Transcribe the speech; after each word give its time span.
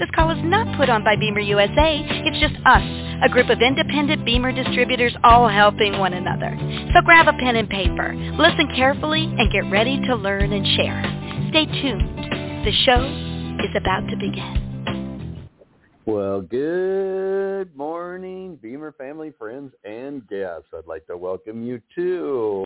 This 0.00 0.08
call 0.14 0.30
is 0.30 0.42
not 0.42 0.78
put 0.78 0.88
on 0.88 1.04
by 1.04 1.14
BEMER 1.14 1.40
USA. 1.40 2.00
It's 2.24 2.40
just 2.40 2.54
us, 2.64 2.80
a 3.22 3.28
group 3.28 3.50
of 3.50 3.60
independent 3.60 4.24
BEMER 4.24 4.50
distributors 4.50 5.14
all 5.22 5.46
helping 5.46 5.98
one 5.98 6.14
another. 6.14 6.56
So 6.94 7.02
grab 7.04 7.28
a 7.28 7.34
pen 7.34 7.56
and 7.56 7.68
paper, 7.68 8.14
listen 8.14 8.72
carefully, 8.74 9.24
and 9.24 9.52
get 9.52 9.70
ready 9.70 10.00
to 10.06 10.16
learn 10.16 10.54
and 10.54 10.66
share. 10.74 11.04
Stay 11.50 11.66
tuned. 11.66 12.16
The 12.64 12.72
show 12.86 13.04
is 13.62 13.76
about 13.76 14.08
to 14.08 14.16
begin. 14.16 15.46
Well, 16.06 16.40
good 16.40 17.76
morning, 17.76 18.58
BEMER 18.62 18.92
family, 18.92 19.34
friends, 19.38 19.74
and 19.84 20.26
guests. 20.28 20.68
I'd 20.74 20.86
like 20.86 21.06
to 21.08 21.16
welcome 21.18 21.62
you 21.62 21.78
to 21.96 22.64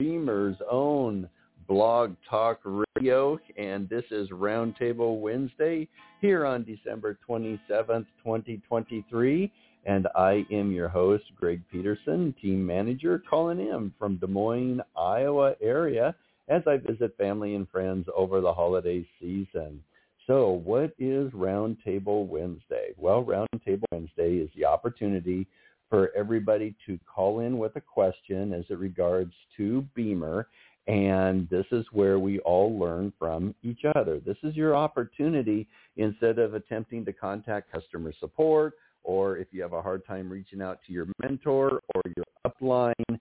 BEMER's 0.00 0.56
own 0.68 1.28
Blog 1.68 2.16
Talk 2.28 2.58
Radio, 2.96 3.38
and 3.56 3.88
this 3.88 4.04
is 4.10 4.30
Roundtable 4.30 5.20
Wednesday 5.20 5.88
here 6.20 6.46
on 6.46 6.64
December 6.64 7.18
27th, 7.28 8.06
2023. 8.24 9.52
And 9.84 10.08
I 10.16 10.44
am 10.50 10.72
your 10.72 10.88
host, 10.88 11.24
Greg 11.38 11.62
Petersen, 11.70 12.34
team 12.42 12.66
manager, 12.66 13.22
calling 13.28 13.60
in 13.60 13.92
from 13.98 14.16
Des 14.16 14.26
Moines, 14.26 14.80
Iowa 14.96 15.54
area 15.62 16.14
as 16.48 16.62
I 16.66 16.76
visit 16.76 17.16
family 17.16 17.54
and 17.54 17.68
friends 17.68 18.06
over 18.16 18.40
the 18.40 18.52
holiday 18.52 19.06
season. 19.20 19.82
So 20.26 20.50
what 20.64 20.92
is 20.98 21.30
Roundtable 21.32 22.26
Wednesday? 22.26 22.94
Well, 22.96 23.24
Roundtable 23.24 23.84
Wednesday 23.92 24.38
is 24.38 24.50
the 24.56 24.64
opportunity 24.64 25.46
for 25.88 26.10
everybody 26.16 26.74
to 26.86 26.98
call 27.06 27.40
in 27.40 27.58
with 27.58 27.76
a 27.76 27.80
question 27.80 28.52
as 28.52 28.64
it 28.70 28.78
regards 28.78 29.32
to 29.56 29.86
BEMER 29.94 30.48
and 30.86 31.48
this 31.50 31.66
is 31.72 31.84
where 31.92 32.18
we 32.18 32.38
all 32.40 32.78
learn 32.78 33.12
from 33.18 33.54
each 33.62 33.84
other. 33.94 34.20
This 34.20 34.36
is 34.42 34.54
your 34.54 34.76
opportunity 34.76 35.66
instead 35.96 36.38
of 36.38 36.54
attempting 36.54 37.04
to 37.06 37.12
contact 37.12 37.72
customer 37.72 38.12
support 38.20 38.74
or 39.06 39.36
if 39.38 39.46
you 39.52 39.62
have 39.62 39.72
a 39.72 39.80
hard 39.80 40.04
time 40.04 40.28
reaching 40.28 40.60
out 40.60 40.80
to 40.86 40.92
your 40.92 41.06
mentor 41.22 41.80
or 41.94 42.02
your 42.16 42.24
upline, 42.46 43.18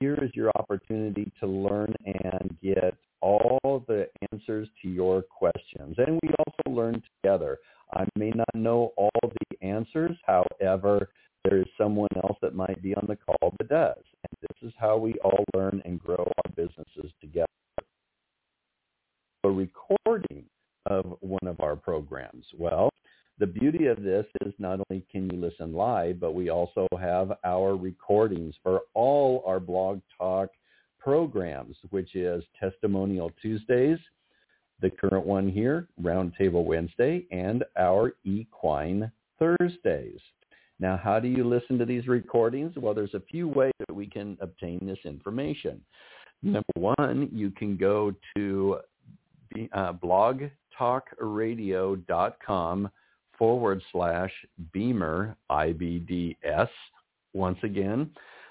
here 0.00 0.14
is 0.22 0.30
your 0.32 0.50
opportunity 0.56 1.30
to 1.40 1.46
learn 1.46 1.92
and 2.06 2.56
get 2.62 2.94
all 3.20 3.84
the 3.88 4.06
answers 4.32 4.68
to 4.80 4.88
your 4.88 5.22
questions. 5.22 5.96
And 5.98 6.20
we 6.22 6.30
also 6.38 6.76
learn 6.76 7.02
together. 7.22 7.58
I 7.92 8.04
may 8.16 8.30
not 8.30 8.54
know 8.54 8.92
all 8.96 9.10
the 9.22 9.66
answers. 9.66 10.16
However, 10.26 11.10
there 11.44 11.58
is 11.58 11.66
someone 11.76 12.08
else 12.16 12.36
that 12.42 12.54
might 12.54 12.82
be 12.82 12.94
on 12.94 13.04
the 13.06 13.16
call 13.16 13.54
that 13.58 13.68
does. 13.68 14.02
And 14.30 14.38
this 14.40 14.68
is 14.68 14.74
how 14.78 14.96
we 14.96 15.14
all 15.24 15.44
learn 15.54 15.82
and 15.84 16.00
grow 16.00 16.16
our 16.44 16.52
businesses 16.56 17.12
together. 17.20 17.46
A 19.44 19.50
recording 19.50 20.44
of 20.86 21.16
one 21.20 21.46
of 21.46 21.60
our 21.60 21.76
programs. 21.76 22.46
Well, 22.56 22.90
the 23.38 23.46
beauty 23.46 23.86
of 23.86 24.02
this 24.02 24.26
is 24.42 24.54
not 24.58 24.80
only 24.88 25.04
can 25.10 25.28
you 25.28 25.38
listen 25.38 25.74
live, 25.74 26.20
but 26.20 26.32
we 26.34 26.50
also 26.50 26.86
have 27.00 27.32
our 27.44 27.76
recordings 27.76 28.54
for 28.62 28.82
all 28.94 29.42
our 29.44 29.60
blog 29.60 30.00
talk 30.16 30.50
programs, 30.98 31.76
which 31.90 32.14
is 32.14 32.44
Testimonial 32.58 33.30
Tuesdays, 33.42 33.98
the 34.80 34.90
current 34.90 35.26
one 35.26 35.48
here, 35.48 35.88
Roundtable 36.00 36.64
Wednesday, 36.64 37.26
and 37.30 37.64
our 37.76 38.14
Equine 38.24 39.10
Thursdays. 39.38 40.20
Now, 40.80 40.98
how 41.02 41.20
do 41.20 41.28
you 41.28 41.44
listen 41.44 41.78
to 41.78 41.84
these 41.84 42.08
recordings? 42.08 42.72
Well, 42.76 42.94
there's 42.94 43.14
a 43.14 43.20
few 43.20 43.46
ways 43.48 43.72
that 43.86 43.94
we 43.94 44.06
can 44.06 44.36
obtain 44.40 44.80
this 44.84 44.98
information. 45.04 45.80
Number 46.42 46.64
one, 46.74 47.28
you 47.32 47.50
can 47.50 47.76
go 47.76 48.12
to 48.36 48.78
uh, 49.72 49.92
blogtalkradio.com 49.92 52.90
forward 53.38 53.80
slash 53.92 54.32
beamer 54.72 55.36
IBDS. 55.50 56.68
Once 57.32 57.58
again, 57.62 58.10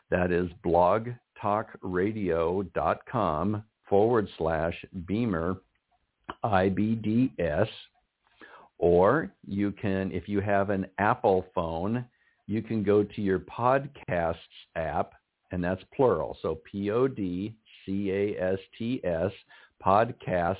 that 0.10 0.32
is 0.32 0.50
blogtalkradio.com 0.66 3.64
forward 3.90 4.30
slash 4.38 4.86
beamer 5.08 5.58
IBDS. 6.44 7.68
Or 8.80 9.32
you 9.48 9.72
can, 9.72 10.12
if 10.12 10.28
you 10.28 10.42
have 10.42 10.70
an 10.70 10.86
Apple 10.98 11.46
phone, 11.56 12.04
you 12.54 12.62
can 12.62 12.84
go 12.84 13.04
to 13.04 13.22
your 13.22 13.40
podcasts 13.40 14.36
app, 14.76 15.14
and 15.52 15.64
that's 15.64 15.82
plural. 15.96 16.38
So 16.44 16.60
P-O-D-C-A-S-T-S, 16.72 17.52
podcasts 19.84 20.58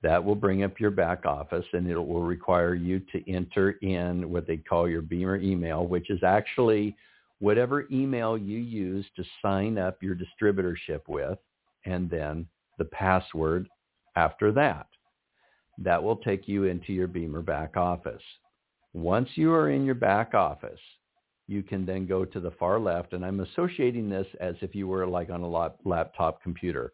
That 0.05 0.23
will 0.23 0.35
bring 0.35 0.65
up 0.65 0.79
your 0.79 0.91
back 0.91 1.25
office 1.25 1.65
and 1.73 1.91
it 1.91 1.97
will 1.97 2.21
require 2.21 2.75
you 2.75 3.01
to 3.11 3.33
enter 3.33 3.71
in 3.81 4.31
what 4.31 4.47
they 4.47 4.59
call 4.59 4.87
your 4.87 5.01
BEMER 5.01 5.37
email, 5.37 5.87
which 5.87 6.11
is 6.11 6.23
actually 6.23 6.95
whatever 7.39 7.87
email 7.91 8.37
you 8.37 8.59
use 8.59 9.07
to 9.17 9.25
sign 9.41 9.79
up 9.79 10.03
your 10.03 10.15
distributorship 10.15 11.01
with 11.09 11.39
and 11.87 12.11
then 12.11 12.47
the 12.77 12.85
password 12.85 13.67
after 14.15 14.53
that. 14.53 14.89
That 15.79 16.03
will 16.03 16.17
take 16.17 16.47
you 16.47 16.65
into 16.65 16.93
your 16.93 17.09
BEMER 17.09 17.41
back 17.41 17.79
office. 17.79 18.23
Once 18.93 19.31
you 19.37 19.55
are 19.55 19.71
in 19.71 19.87
your 19.87 19.95
back 19.95 20.35
office, 20.35 20.81
you 21.49 21.63
can 21.63 21.87
then 21.87 22.07
go 22.07 22.27
to 22.27 22.41
the 22.41 22.53
far 22.53 22.79
left, 22.79 23.15
and 23.15 23.25
I'm 23.25 23.41
associating 23.41 24.11
this 24.11 24.27
as 24.39 24.55
if 24.61 24.75
you 24.75 24.87
were 24.87 25.07
like 25.07 25.31
on 25.31 25.41
a 25.41 25.71
laptop 25.89 26.43
computer. 26.43 26.93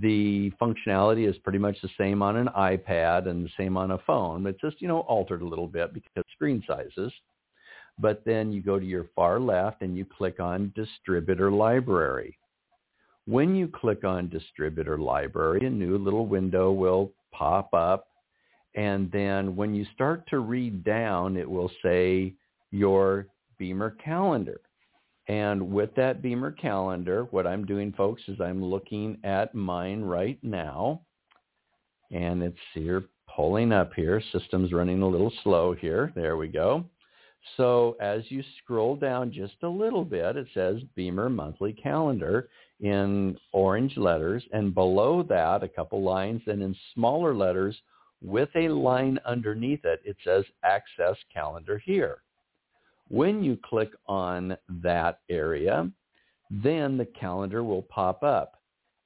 The 0.00 0.50
functionality 0.60 1.28
is 1.28 1.36
pretty 1.38 1.58
much 1.58 1.76
the 1.82 1.90
same 1.98 2.22
on 2.22 2.36
an 2.36 2.48
iPad 2.56 3.28
and 3.28 3.44
the 3.44 3.50
same 3.58 3.76
on 3.76 3.90
a 3.90 3.98
phone. 3.98 4.46
It's 4.46 4.60
just, 4.60 4.80
you 4.80 4.88
know, 4.88 5.00
altered 5.00 5.42
a 5.42 5.46
little 5.46 5.68
bit 5.68 5.92
because 5.92 6.24
screen 6.34 6.62
sizes. 6.66 7.12
But 7.98 8.22
then 8.24 8.52
you 8.52 8.62
go 8.62 8.78
to 8.78 8.86
your 8.86 9.08
far 9.14 9.38
left 9.38 9.82
and 9.82 9.96
you 9.96 10.06
click 10.06 10.40
on 10.40 10.72
Distributor 10.74 11.50
Library. 11.50 12.38
When 13.26 13.54
you 13.54 13.68
click 13.68 14.02
on 14.02 14.30
Distributor 14.30 14.98
Library, 14.98 15.66
a 15.66 15.70
new 15.70 15.98
little 15.98 16.26
window 16.26 16.72
will 16.72 17.12
pop 17.30 17.72
up. 17.74 18.08
And 18.74 19.12
then 19.12 19.54
when 19.54 19.74
you 19.74 19.84
start 19.94 20.26
to 20.30 20.38
read 20.38 20.82
down, 20.84 21.36
it 21.36 21.48
will 21.48 21.70
say 21.82 22.32
your 22.70 23.26
BEMER 23.58 23.90
calendar. 24.02 24.60
And 25.28 25.72
with 25.72 25.94
that 25.94 26.20
BEMER 26.20 26.52
calendar, 26.52 27.24
what 27.30 27.46
I'm 27.46 27.64
doing, 27.64 27.92
folks, 27.92 28.22
is 28.26 28.40
I'm 28.40 28.64
looking 28.64 29.18
at 29.22 29.54
mine 29.54 30.02
right 30.02 30.38
now. 30.42 31.02
And 32.10 32.42
it's 32.42 32.58
here 32.74 33.04
pulling 33.34 33.72
up 33.72 33.92
here. 33.94 34.22
System's 34.32 34.72
running 34.72 35.02
a 35.02 35.08
little 35.08 35.32
slow 35.42 35.74
here. 35.74 36.12
There 36.14 36.36
we 36.36 36.48
go. 36.48 36.84
So 37.56 37.96
as 38.00 38.22
you 38.28 38.42
scroll 38.58 38.96
down 38.96 39.32
just 39.32 39.54
a 39.62 39.68
little 39.68 40.04
bit, 40.04 40.36
it 40.36 40.46
says 40.54 40.82
BEMER 40.96 41.28
Monthly 41.28 41.72
Calendar 41.72 42.48
in 42.80 43.36
orange 43.52 43.96
letters. 43.96 44.44
And 44.52 44.74
below 44.74 45.22
that, 45.24 45.62
a 45.62 45.68
couple 45.68 46.02
lines, 46.02 46.42
and 46.46 46.62
in 46.62 46.76
smaller 46.94 47.34
letters 47.34 47.76
with 48.20 48.50
a 48.54 48.68
line 48.68 49.18
underneath 49.24 49.84
it, 49.84 50.00
it 50.04 50.16
says 50.24 50.44
Access 50.64 51.16
Calendar 51.32 51.78
here. 51.78 52.18
When 53.12 53.44
you 53.44 53.58
click 53.62 53.90
on 54.06 54.56
that 54.82 55.18
area, 55.28 55.90
then 56.50 56.96
the 56.96 57.04
calendar 57.04 57.62
will 57.62 57.82
pop 57.82 58.22
up 58.22 58.54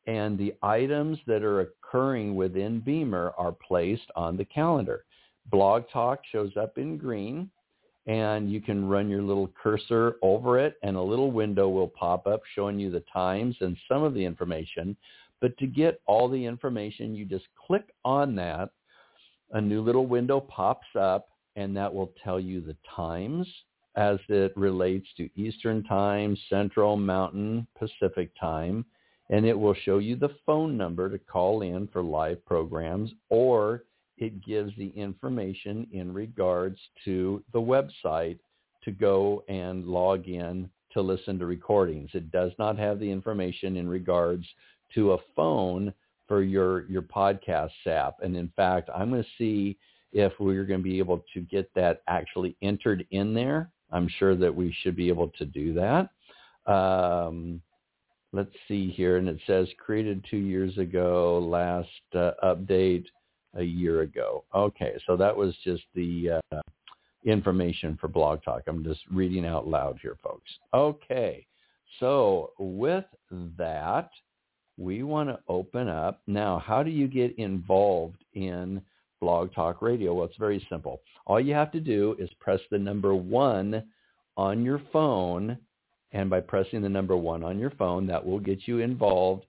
and 0.06 0.38
the 0.38 0.54
items 0.62 1.18
that 1.26 1.42
are 1.42 1.62
occurring 1.62 2.36
within 2.36 2.78
BEMER 2.78 3.32
are 3.36 3.50
placed 3.50 4.08
on 4.14 4.36
the 4.36 4.44
calendar. 4.44 5.04
Blog 5.50 5.86
Talk 5.92 6.20
shows 6.30 6.52
up 6.56 6.78
in 6.78 6.96
green 6.98 7.50
and 8.06 8.48
you 8.48 8.60
can 8.60 8.86
run 8.86 9.08
your 9.08 9.22
little 9.22 9.50
cursor 9.60 10.18
over 10.22 10.56
it 10.60 10.76
and 10.84 10.96
a 10.96 11.02
little 11.02 11.32
window 11.32 11.68
will 11.68 11.88
pop 11.88 12.28
up 12.28 12.42
showing 12.54 12.78
you 12.78 12.92
the 12.92 13.02
times 13.12 13.56
and 13.60 13.76
some 13.88 14.04
of 14.04 14.14
the 14.14 14.24
information. 14.24 14.96
But 15.40 15.58
to 15.58 15.66
get 15.66 16.00
all 16.06 16.28
the 16.28 16.46
information, 16.46 17.16
you 17.16 17.24
just 17.24 17.46
click 17.66 17.92
on 18.04 18.36
that. 18.36 18.70
A 19.50 19.60
new 19.60 19.82
little 19.82 20.06
window 20.06 20.38
pops 20.38 20.86
up 20.96 21.30
and 21.56 21.76
that 21.76 21.92
will 21.92 22.12
tell 22.22 22.38
you 22.38 22.60
the 22.60 22.76
times, 22.94 23.48
as 23.96 24.18
it 24.28 24.52
relates 24.56 25.06
to 25.16 25.30
Eastern 25.40 25.82
Time, 25.84 26.36
Central, 26.50 26.96
Mountain, 26.96 27.66
Pacific 27.78 28.30
Time, 28.38 28.84
and 29.30 29.44
it 29.44 29.58
will 29.58 29.74
show 29.74 29.98
you 29.98 30.16
the 30.16 30.36
phone 30.44 30.76
number 30.76 31.10
to 31.10 31.18
call 31.18 31.62
in 31.62 31.88
for 31.88 32.02
live 32.02 32.44
programs 32.44 33.10
or 33.30 33.84
it 34.18 34.44
gives 34.44 34.72
the 34.76 34.88
information 34.90 35.86
in 35.92 36.12
regards 36.12 36.78
to 37.04 37.42
the 37.52 37.60
website 37.60 38.38
to 38.84 38.90
go 38.92 39.42
and 39.48 39.84
log 39.84 40.28
in 40.28 40.70
to 40.92 41.02
listen 41.02 41.38
to 41.38 41.46
recordings. 41.46 42.10
It 42.14 42.30
does 42.30 42.52
not 42.58 42.78
have 42.78 42.98
the 42.98 43.10
information 43.10 43.76
in 43.76 43.88
regards 43.88 44.46
to 44.94 45.12
a 45.12 45.18
phone 45.34 45.92
for 46.28 46.42
your, 46.42 46.86
your 46.86 47.02
podcast 47.02 47.70
app. 47.86 48.14
And 48.22 48.36
in 48.36 48.50
fact, 48.56 48.88
I'm 48.94 49.10
going 49.10 49.22
to 49.22 49.28
see 49.36 49.76
if 50.12 50.32
we're 50.38 50.64
going 50.64 50.80
to 50.80 50.84
be 50.84 50.98
able 50.98 51.24
to 51.34 51.40
get 51.40 51.68
that 51.74 52.02
actually 52.08 52.56
entered 52.62 53.04
in 53.10 53.34
there 53.34 53.70
I'm 53.90 54.08
sure 54.18 54.36
that 54.36 54.54
we 54.54 54.74
should 54.82 54.96
be 54.96 55.08
able 55.08 55.28
to 55.38 55.44
do 55.44 55.74
that. 55.74 56.10
Um, 56.70 57.60
let's 58.32 58.54
see 58.68 58.90
here, 58.90 59.16
and 59.16 59.28
it 59.28 59.38
says 59.46 59.68
created 59.78 60.24
two 60.30 60.36
years 60.36 60.76
ago, 60.78 61.38
last 61.38 61.88
uh, 62.14 62.32
update 62.44 63.06
a 63.54 63.62
year 63.62 64.02
ago. 64.02 64.44
Okay, 64.54 64.94
so 65.06 65.16
that 65.16 65.34
was 65.34 65.54
just 65.64 65.84
the 65.94 66.40
uh, 66.52 66.60
information 67.24 67.96
for 68.00 68.08
Blog 68.08 68.42
Talk. 68.42 68.62
I'm 68.66 68.84
just 68.84 69.00
reading 69.10 69.46
out 69.46 69.66
loud 69.66 69.98
here, 70.02 70.16
folks. 70.22 70.50
Okay, 70.74 71.46
so 72.00 72.52
with 72.58 73.04
that, 73.58 74.10
we 74.76 75.02
want 75.02 75.28
to 75.28 75.38
open 75.48 75.88
up. 75.88 76.20
Now, 76.26 76.62
how 76.64 76.82
do 76.82 76.90
you 76.90 77.08
get 77.08 77.38
involved 77.38 78.22
in 78.34 78.82
Blog 79.20 79.54
Talk 79.54 79.82
Radio? 79.82 80.14
Well, 80.14 80.26
it's 80.26 80.36
very 80.36 80.64
simple. 80.70 81.00
All 81.26 81.40
you 81.40 81.54
have 81.54 81.72
to 81.72 81.80
do 81.80 82.16
is 82.18 82.30
press 82.40 82.60
the 82.70 82.78
number 82.78 83.14
one 83.14 83.82
on 84.36 84.64
your 84.64 84.80
phone. 84.92 85.58
And 86.12 86.30
by 86.30 86.40
pressing 86.40 86.82
the 86.82 86.88
number 86.88 87.16
one 87.16 87.42
on 87.42 87.58
your 87.58 87.70
phone, 87.70 88.06
that 88.06 88.24
will 88.24 88.38
get 88.38 88.66
you 88.66 88.78
involved 88.78 89.44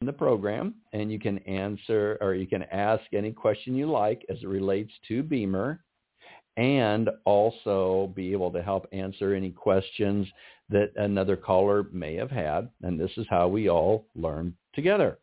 in 0.00 0.06
the 0.06 0.12
program. 0.12 0.74
And 0.92 1.12
you 1.12 1.18
can 1.18 1.38
answer 1.40 2.18
or 2.20 2.34
you 2.34 2.46
can 2.46 2.62
ask 2.64 3.02
any 3.12 3.32
question 3.32 3.74
you 3.74 3.90
like 3.90 4.24
as 4.30 4.38
it 4.42 4.48
relates 4.48 4.92
to 5.08 5.22
BEMER 5.22 5.80
and 6.56 7.08
also 7.24 8.12
be 8.14 8.32
able 8.32 8.50
to 8.50 8.62
help 8.62 8.86
answer 8.92 9.34
any 9.34 9.50
questions 9.50 10.26
that 10.68 10.92
another 10.96 11.36
caller 11.36 11.86
may 11.92 12.14
have 12.14 12.30
had. 12.30 12.68
And 12.82 12.98
this 12.98 13.10
is 13.16 13.26
how 13.30 13.48
we 13.48 13.68
all 13.68 14.06
learn 14.14 14.54
together. 14.74 15.18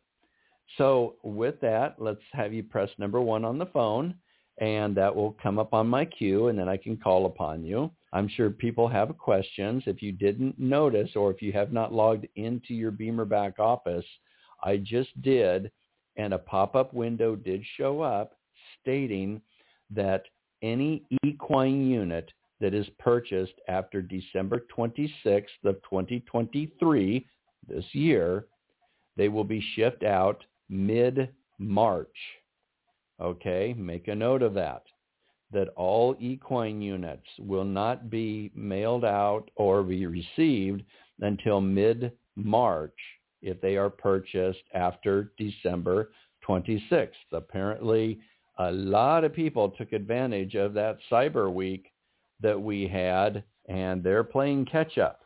So 0.78 1.16
with 1.22 1.60
that, 1.60 1.96
let's 1.98 2.20
have 2.32 2.52
you 2.52 2.62
press 2.62 2.90
number 2.98 3.20
one 3.20 3.44
on 3.44 3.58
the 3.58 3.66
phone 3.66 4.14
and 4.58 4.94
that 4.96 5.14
will 5.14 5.36
come 5.42 5.58
up 5.58 5.72
on 5.72 5.86
my 5.86 6.04
queue 6.04 6.48
and 6.48 6.58
then 6.58 6.68
I 6.68 6.76
can 6.76 6.96
call 6.96 7.26
upon 7.26 7.64
you. 7.64 7.90
I'm 8.12 8.28
sure 8.28 8.50
people 8.50 8.88
have 8.88 9.16
questions. 9.18 9.84
If 9.86 10.02
you 10.02 10.12
didn't 10.12 10.58
notice 10.58 11.10
or 11.16 11.30
if 11.30 11.40
you 11.42 11.52
have 11.52 11.72
not 11.72 11.92
logged 11.92 12.26
into 12.36 12.74
your 12.74 12.90
Beamer 12.90 13.24
back 13.24 13.58
office, 13.58 14.04
I 14.62 14.76
just 14.78 15.20
did 15.22 15.70
and 16.16 16.34
a 16.34 16.38
pop-up 16.38 16.92
window 16.92 17.36
did 17.36 17.62
show 17.76 18.02
up 18.02 18.36
stating 18.80 19.40
that 19.90 20.24
any 20.62 21.04
equine 21.24 21.88
unit 21.88 22.30
that 22.60 22.74
is 22.74 22.86
purchased 22.98 23.54
after 23.68 24.02
December 24.02 24.66
26th 24.76 25.46
of 25.64 25.76
2023 25.82 27.26
this 27.66 27.84
year, 27.92 28.46
they 29.16 29.28
will 29.28 29.44
be 29.44 29.64
shipped 29.74 30.04
out 30.04 30.44
mid-March. 30.70 32.08
Okay, 33.20 33.74
make 33.76 34.08
a 34.08 34.14
note 34.14 34.42
of 34.42 34.54
that. 34.54 34.84
That 35.52 35.68
all 35.76 36.16
equine 36.20 36.80
units 36.80 37.26
will 37.38 37.64
not 37.64 38.08
be 38.08 38.50
mailed 38.54 39.04
out 39.04 39.50
or 39.56 39.82
be 39.82 40.06
received 40.06 40.82
until 41.20 41.60
mid-March 41.60 42.96
if 43.42 43.60
they 43.60 43.76
are 43.76 43.90
purchased 43.90 44.62
after 44.74 45.32
December 45.36 46.12
26th. 46.48 47.10
Apparently, 47.32 48.20
a 48.58 48.70
lot 48.70 49.24
of 49.24 49.34
people 49.34 49.70
took 49.70 49.92
advantage 49.92 50.54
of 50.54 50.72
that 50.74 50.98
cyber 51.10 51.52
week 51.52 51.92
that 52.40 52.60
we 52.60 52.86
had 52.86 53.42
and 53.68 54.02
they're 54.02 54.24
playing 54.24 54.66
catch 54.66 54.98
up. 54.98 55.20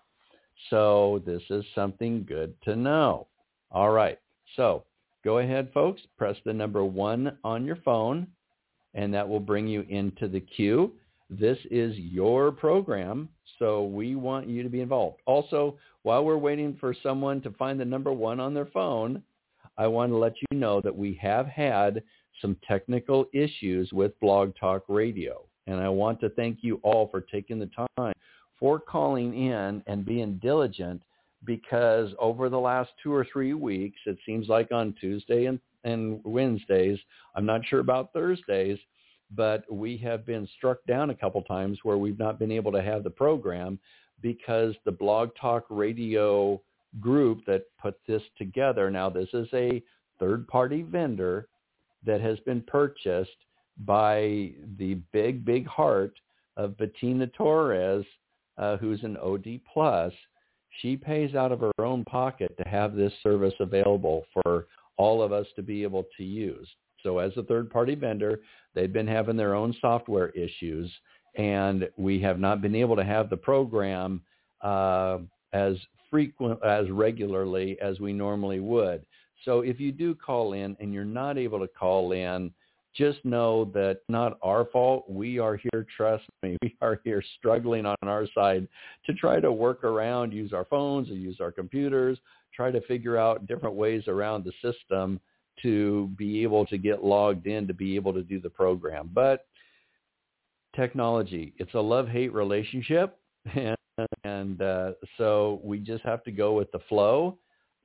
So 0.70 1.22
this 1.26 1.42
is 1.50 1.64
something 1.74 2.24
good 2.24 2.54
to 2.62 2.76
know. 2.76 3.26
All 3.70 3.90
right. 3.90 4.18
So 4.56 4.84
Go 5.24 5.38
ahead, 5.38 5.70
folks. 5.72 6.02
Press 6.18 6.36
the 6.44 6.52
number 6.52 6.84
one 6.84 7.38
on 7.42 7.64
your 7.64 7.76
phone, 7.76 8.26
and 8.92 9.12
that 9.14 9.26
will 9.26 9.40
bring 9.40 9.66
you 9.66 9.86
into 9.88 10.28
the 10.28 10.40
queue. 10.40 10.92
This 11.30 11.58
is 11.70 11.96
your 11.96 12.52
program, 12.52 13.30
so 13.58 13.84
we 13.84 14.14
want 14.14 14.46
you 14.46 14.62
to 14.62 14.68
be 14.68 14.82
involved. 14.82 15.20
Also, 15.24 15.78
while 16.02 16.24
we're 16.24 16.36
waiting 16.36 16.76
for 16.78 16.94
someone 17.02 17.40
to 17.40 17.50
find 17.52 17.80
the 17.80 17.84
number 17.84 18.12
one 18.12 18.38
on 18.38 18.52
their 18.52 18.66
phone, 18.66 19.22
I 19.78 19.86
want 19.86 20.12
to 20.12 20.16
let 20.16 20.34
you 20.50 20.58
know 20.58 20.82
that 20.82 20.94
we 20.94 21.14
have 21.22 21.46
had 21.46 22.02
some 22.42 22.56
technical 22.68 23.26
issues 23.32 23.92
with 23.92 24.18
Blog 24.20 24.54
Talk 24.60 24.84
Radio. 24.88 25.46
And 25.66 25.80
I 25.80 25.88
want 25.88 26.20
to 26.20 26.28
thank 26.28 26.58
you 26.60 26.78
all 26.82 27.08
for 27.08 27.22
taking 27.22 27.58
the 27.58 27.70
time 27.96 28.12
for 28.60 28.78
calling 28.78 29.34
in 29.34 29.82
and 29.86 30.04
being 30.04 30.38
diligent 30.42 31.02
because 31.44 32.10
over 32.18 32.48
the 32.48 32.58
last 32.58 32.90
two 33.02 33.12
or 33.12 33.26
three 33.30 33.54
weeks, 33.54 33.98
it 34.06 34.18
seems 34.24 34.48
like 34.48 34.72
on 34.72 34.94
Tuesday 35.00 35.46
and, 35.46 35.58
and 35.84 36.20
Wednesdays, 36.24 36.98
I'm 37.34 37.46
not 37.46 37.66
sure 37.66 37.80
about 37.80 38.12
Thursdays, 38.12 38.78
but 39.34 39.70
we 39.72 39.96
have 39.98 40.24
been 40.26 40.48
struck 40.56 40.78
down 40.86 41.10
a 41.10 41.14
couple 41.14 41.42
times 41.42 41.78
where 41.82 41.98
we've 41.98 42.18
not 42.18 42.38
been 42.38 42.52
able 42.52 42.72
to 42.72 42.82
have 42.82 43.04
the 43.04 43.10
program 43.10 43.78
because 44.20 44.74
the 44.84 44.92
Blog 44.92 45.30
Talk 45.40 45.64
Radio 45.68 46.60
group 47.00 47.44
that 47.46 47.64
put 47.80 47.98
this 48.06 48.22
together, 48.38 48.90
now 48.90 49.10
this 49.10 49.28
is 49.32 49.48
a 49.52 49.82
third-party 50.20 50.82
vendor 50.82 51.48
that 52.06 52.20
has 52.20 52.38
been 52.40 52.62
purchased 52.62 53.30
by 53.84 54.52
the 54.78 54.94
big, 55.12 55.44
big 55.44 55.66
heart 55.66 56.14
of 56.56 56.76
Bettina 56.78 57.26
Torres, 57.26 58.04
uh, 58.58 58.76
who's 58.76 59.02
an 59.02 59.16
OD 59.16 59.60
plus, 59.72 60.12
she 60.80 60.96
pays 60.96 61.34
out 61.34 61.52
of 61.52 61.60
her 61.60 61.72
own 61.78 62.04
pocket 62.04 62.56
to 62.58 62.68
have 62.68 62.94
this 62.94 63.12
service 63.22 63.54
available 63.60 64.24
for 64.32 64.66
all 64.96 65.22
of 65.22 65.32
us 65.32 65.46
to 65.56 65.62
be 65.62 65.82
able 65.82 66.04
to 66.16 66.24
use. 66.24 66.68
So 67.02 67.18
as 67.18 67.32
a 67.36 67.42
third-party 67.42 67.96
vendor, 67.96 68.40
they've 68.74 68.92
been 68.92 69.06
having 69.06 69.36
their 69.36 69.54
own 69.54 69.74
software 69.80 70.30
issues, 70.30 70.90
and 71.36 71.88
we 71.96 72.20
have 72.20 72.38
not 72.38 72.62
been 72.62 72.74
able 72.74 72.96
to 72.96 73.04
have 73.04 73.28
the 73.28 73.36
program 73.36 74.22
uh, 74.62 75.18
as 75.52 75.76
frequent 76.10 76.64
as 76.64 76.90
regularly 76.90 77.76
as 77.80 78.00
we 78.00 78.12
normally 78.12 78.60
would. 78.60 79.04
So 79.44 79.60
if 79.60 79.78
you 79.80 79.92
do 79.92 80.14
call 80.14 80.54
in 80.54 80.76
and 80.80 80.94
you're 80.94 81.04
not 81.04 81.36
able 81.36 81.60
to 81.60 81.68
call 81.68 82.12
in, 82.12 82.52
just 82.96 83.24
know 83.24 83.66
that 83.74 84.00
not 84.08 84.38
our 84.42 84.66
fault. 84.66 85.08
We 85.08 85.38
are 85.38 85.56
here, 85.56 85.86
trust 85.96 86.24
me, 86.42 86.56
we 86.62 86.76
are 86.80 87.00
here 87.04 87.22
struggling 87.38 87.86
on 87.86 87.96
our 88.02 88.26
side 88.34 88.68
to 89.06 89.14
try 89.14 89.40
to 89.40 89.52
work 89.52 89.84
around, 89.84 90.32
use 90.32 90.52
our 90.52 90.64
phones 90.64 91.10
or 91.10 91.14
use 91.14 91.38
our 91.40 91.52
computers, 91.52 92.18
try 92.54 92.70
to 92.70 92.80
figure 92.82 93.16
out 93.16 93.46
different 93.46 93.74
ways 93.74 94.04
around 94.08 94.44
the 94.44 94.52
system 94.62 95.20
to 95.62 96.10
be 96.16 96.42
able 96.42 96.66
to 96.66 96.78
get 96.78 97.04
logged 97.04 97.46
in 97.46 97.66
to 97.66 97.74
be 97.74 97.94
able 97.94 98.12
to 98.12 98.22
do 98.22 98.40
the 98.40 98.50
program. 98.50 99.10
But 99.12 99.46
technology, 100.74 101.54
it's 101.58 101.74
a 101.74 101.80
love-hate 101.80 102.32
relationship. 102.32 103.18
And 103.54 103.76
and 104.24 104.60
uh, 104.60 104.92
so 105.18 105.60
we 105.62 105.78
just 105.78 106.04
have 106.04 106.24
to 106.24 106.32
go 106.32 106.52
with 106.54 106.70
the 106.72 106.80
flow. 106.88 107.38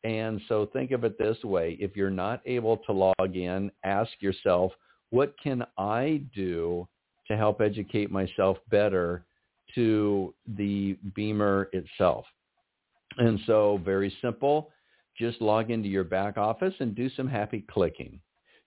And 0.03 0.39
so 0.47 0.69
think 0.71 0.91
of 0.91 1.03
it 1.03 1.17
this 1.17 1.37
way. 1.43 1.77
If 1.79 1.95
you're 1.95 2.09
not 2.09 2.41
able 2.45 2.77
to 2.77 2.93
log 2.93 3.35
in, 3.35 3.71
ask 3.83 4.09
yourself, 4.19 4.71
what 5.09 5.33
can 5.41 5.63
I 5.77 6.23
do 6.35 6.87
to 7.27 7.37
help 7.37 7.61
educate 7.61 8.11
myself 8.11 8.57
better 8.69 9.25
to 9.75 10.33
the 10.57 10.97
BEMER 11.15 11.69
itself? 11.73 12.25
And 13.17 13.39
so 13.45 13.79
very 13.83 14.13
simple, 14.21 14.71
just 15.17 15.41
log 15.41 15.71
into 15.71 15.89
your 15.89 16.03
back 16.03 16.37
office 16.37 16.73
and 16.79 16.95
do 16.95 17.09
some 17.09 17.27
happy 17.27 17.65
clicking. 17.71 18.19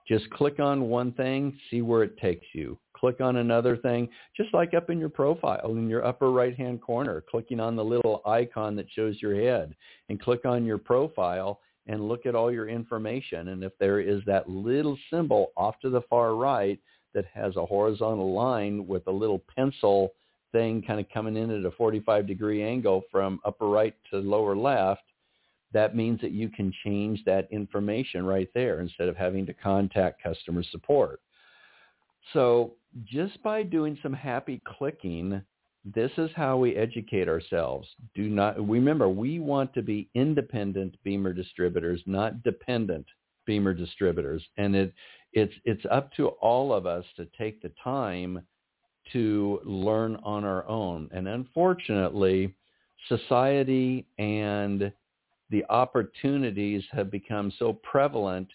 Just 0.08 0.28
click 0.30 0.58
on 0.58 0.88
one 0.88 1.12
thing, 1.12 1.56
see 1.70 1.80
where 1.80 2.02
it 2.02 2.18
takes 2.18 2.46
you 2.52 2.78
click 3.02 3.20
on 3.20 3.38
another 3.38 3.76
thing, 3.76 4.08
just 4.36 4.54
like 4.54 4.74
up 4.74 4.88
in 4.88 4.98
your 4.98 5.08
profile 5.08 5.72
in 5.72 5.88
your 5.88 6.06
upper 6.06 6.30
right-hand 6.30 6.80
corner, 6.80 7.22
clicking 7.28 7.58
on 7.58 7.74
the 7.74 7.84
little 7.84 8.22
icon 8.24 8.76
that 8.76 8.86
shows 8.94 9.20
your 9.20 9.34
head 9.34 9.74
and 10.08 10.22
click 10.22 10.44
on 10.44 10.64
your 10.64 10.78
profile 10.78 11.58
and 11.86 12.08
look 12.08 12.26
at 12.26 12.34
all 12.34 12.52
your 12.52 12.68
information. 12.68 13.48
And 13.48 13.64
if 13.64 13.72
there 13.78 14.00
is 14.00 14.22
that 14.26 14.48
little 14.48 14.98
symbol 15.10 15.52
off 15.56 15.78
to 15.80 15.90
the 15.90 16.02
far 16.02 16.34
right 16.34 16.78
that 17.14 17.24
has 17.34 17.56
a 17.56 17.66
horizontal 17.66 18.32
line 18.32 18.86
with 18.86 19.06
a 19.06 19.12
little 19.12 19.42
pencil 19.54 20.12
thing 20.52 20.82
kind 20.82 21.00
of 21.00 21.06
coming 21.12 21.36
in 21.36 21.50
at 21.50 21.64
a 21.64 21.70
45 21.72 22.26
degree 22.26 22.62
angle 22.62 23.02
from 23.10 23.40
upper 23.44 23.68
right 23.68 23.94
to 24.10 24.18
lower 24.18 24.56
left, 24.56 25.02
that 25.72 25.96
means 25.96 26.20
that 26.20 26.32
you 26.32 26.48
can 26.48 26.72
change 26.84 27.24
that 27.24 27.48
information 27.50 28.24
right 28.24 28.50
there 28.54 28.80
instead 28.80 29.08
of 29.08 29.16
having 29.16 29.46
to 29.46 29.54
contact 29.54 30.22
customer 30.22 30.62
support. 30.70 31.20
So 32.32 32.74
just 33.04 33.42
by 33.42 33.62
doing 33.62 33.98
some 34.02 34.12
happy 34.12 34.60
clicking, 34.64 35.42
this 35.84 36.10
is 36.16 36.30
how 36.36 36.56
we 36.56 36.76
educate 36.76 37.28
ourselves. 37.28 37.88
Do 38.14 38.28
not 38.28 38.68
remember 38.68 39.08
we 39.08 39.40
want 39.40 39.74
to 39.74 39.82
be 39.82 40.08
independent 40.14 40.96
BEMER 41.04 41.32
distributors, 41.32 42.00
not 42.06 42.42
dependent 42.42 43.06
BEMER 43.46 43.74
distributors. 43.74 44.44
And 44.56 44.76
it 44.76 44.92
it's 45.32 45.54
it's 45.64 45.84
up 45.90 46.12
to 46.14 46.28
all 46.28 46.72
of 46.72 46.86
us 46.86 47.04
to 47.16 47.26
take 47.36 47.62
the 47.62 47.72
time 47.82 48.42
to 49.12 49.60
learn 49.64 50.16
on 50.22 50.44
our 50.44 50.66
own. 50.68 51.08
And 51.12 51.26
unfortunately, 51.26 52.54
society 53.08 54.06
and 54.18 54.92
the 55.50 55.64
opportunities 55.68 56.84
have 56.92 57.10
become 57.10 57.52
so 57.58 57.72
prevalent 57.82 58.48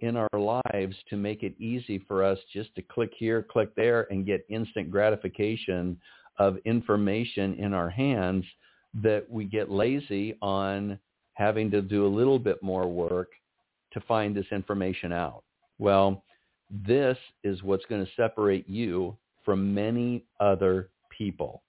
in 0.00 0.16
our 0.16 0.28
lives 0.72 0.96
to 1.10 1.16
make 1.16 1.42
it 1.42 1.54
easy 1.60 1.98
for 2.08 2.24
us 2.24 2.38
just 2.52 2.74
to 2.74 2.82
click 2.82 3.12
here, 3.16 3.42
click 3.42 3.74
there, 3.76 4.10
and 4.10 4.24
get 4.24 4.46
instant 4.48 4.90
gratification 4.90 5.98
of 6.40 6.56
information 6.64 7.54
in 7.54 7.74
our 7.74 7.90
hands 7.90 8.44
that 8.94 9.30
we 9.30 9.44
get 9.44 9.70
lazy 9.70 10.36
on 10.42 10.98
having 11.34 11.70
to 11.70 11.82
do 11.82 12.06
a 12.06 12.08
little 12.08 12.38
bit 12.38 12.60
more 12.62 12.88
work 12.88 13.28
to 13.92 14.00
find 14.00 14.34
this 14.34 14.46
information 14.50 15.12
out. 15.12 15.44
Well, 15.78 16.24
this 16.70 17.18
is 17.44 17.62
what's 17.62 17.84
going 17.86 18.04
to 18.04 18.12
separate 18.16 18.68
you 18.68 19.16
from 19.44 19.74
many 19.74 20.24
other 20.40 20.88
people. 21.16 21.62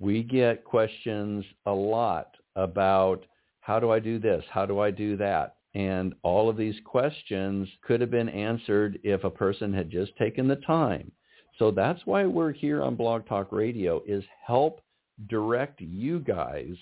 We 0.00 0.22
get 0.22 0.64
questions 0.64 1.44
a 1.66 1.72
lot 1.72 2.34
about 2.56 3.24
how 3.60 3.78
do 3.78 3.90
I 3.90 3.98
do 3.98 4.18
this? 4.18 4.42
How 4.50 4.64
do 4.64 4.80
I 4.80 4.90
do 4.90 5.16
that? 5.18 5.56
And 5.74 6.14
all 6.22 6.48
of 6.48 6.56
these 6.56 6.76
questions 6.84 7.68
could 7.82 8.00
have 8.00 8.10
been 8.10 8.28
answered 8.28 8.98
if 9.04 9.24
a 9.24 9.30
person 9.30 9.72
had 9.72 9.90
just 9.90 10.16
taken 10.16 10.48
the 10.48 10.56
time. 10.56 11.12
So 11.58 11.70
that's 11.70 12.00
why 12.04 12.24
we're 12.24 12.52
here 12.52 12.82
on 12.82 12.96
Blog 12.96 13.26
Talk 13.26 13.52
Radio 13.52 14.02
is 14.06 14.24
help 14.44 14.80
direct 15.28 15.80
you 15.80 16.20
guys 16.20 16.74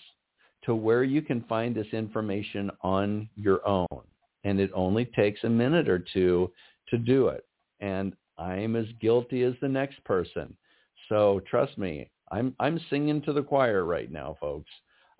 to 0.64 0.74
where 0.74 1.04
you 1.04 1.22
can 1.22 1.42
find 1.48 1.74
this 1.74 1.92
information 1.92 2.70
on 2.82 3.28
your 3.36 3.66
own. 3.66 4.02
And 4.44 4.60
it 4.60 4.70
only 4.74 5.06
takes 5.06 5.44
a 5.44 5.48
minute 5.48 5.88
or 5.88 5.98
two 5.98 6.50
to 6.88 6.98
do 6.98 7.28
it. 7.28 7.44
And 7.80 8.14
I'm 8.38 8.76
as 8.76 8.86
guilty 9.00 9.42
as 9.42 9.54
the 9.60 9.68
next 9.68 10.02
person. 10.04 10.56
So 11.08 11.40
trust 11.50 11.76
me, 11.76 12.10
I'm 12.30 12.54
I'm 12.60 12.80
singing 12.88 13.20
to 13.22 13.32
the 13.32 13.42
choir 13.42 13.84
right 13.84 14.10
now, 14.10 14.36
folks. 14.40 14.70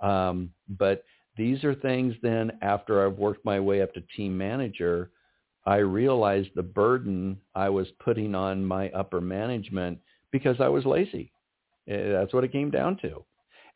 Um, 0.00 0.50
but 0.78 1.04
these 1.36 1.64
are 1.64 1.74
things 1.74 2.14
then 2.22 2.52
after 2.62 3.04
I've 3.04 3.18
worked 3.18 3.44
my 3.44 3.60
way 3.60 3.82
up 3.82 3.92
to 3.94 4.02
team 4.16 4.36
manager, 4.36 5.10
I 5.66 5.76
realized 5.76 6.50
the 6.54 6.62
burden 6.62 7.38
I 7.54 7.68
was 7.68 7.86
putting 8.02 8.34
on 8.34 8.64
my 8.64 8.90
upper 8.90 9.20
management 9.20 9.98
because 10.30 10.56
I 10.60 10.68
was 10.68 10.84
lazy. 10.84 11.32
Eh, 11.88 12.12
that's 12.12 12.32
what 12.32 12.44
it 12.44 12.52
came 12.52 12.70
down 12.70 12.96
to. 12.98 13.24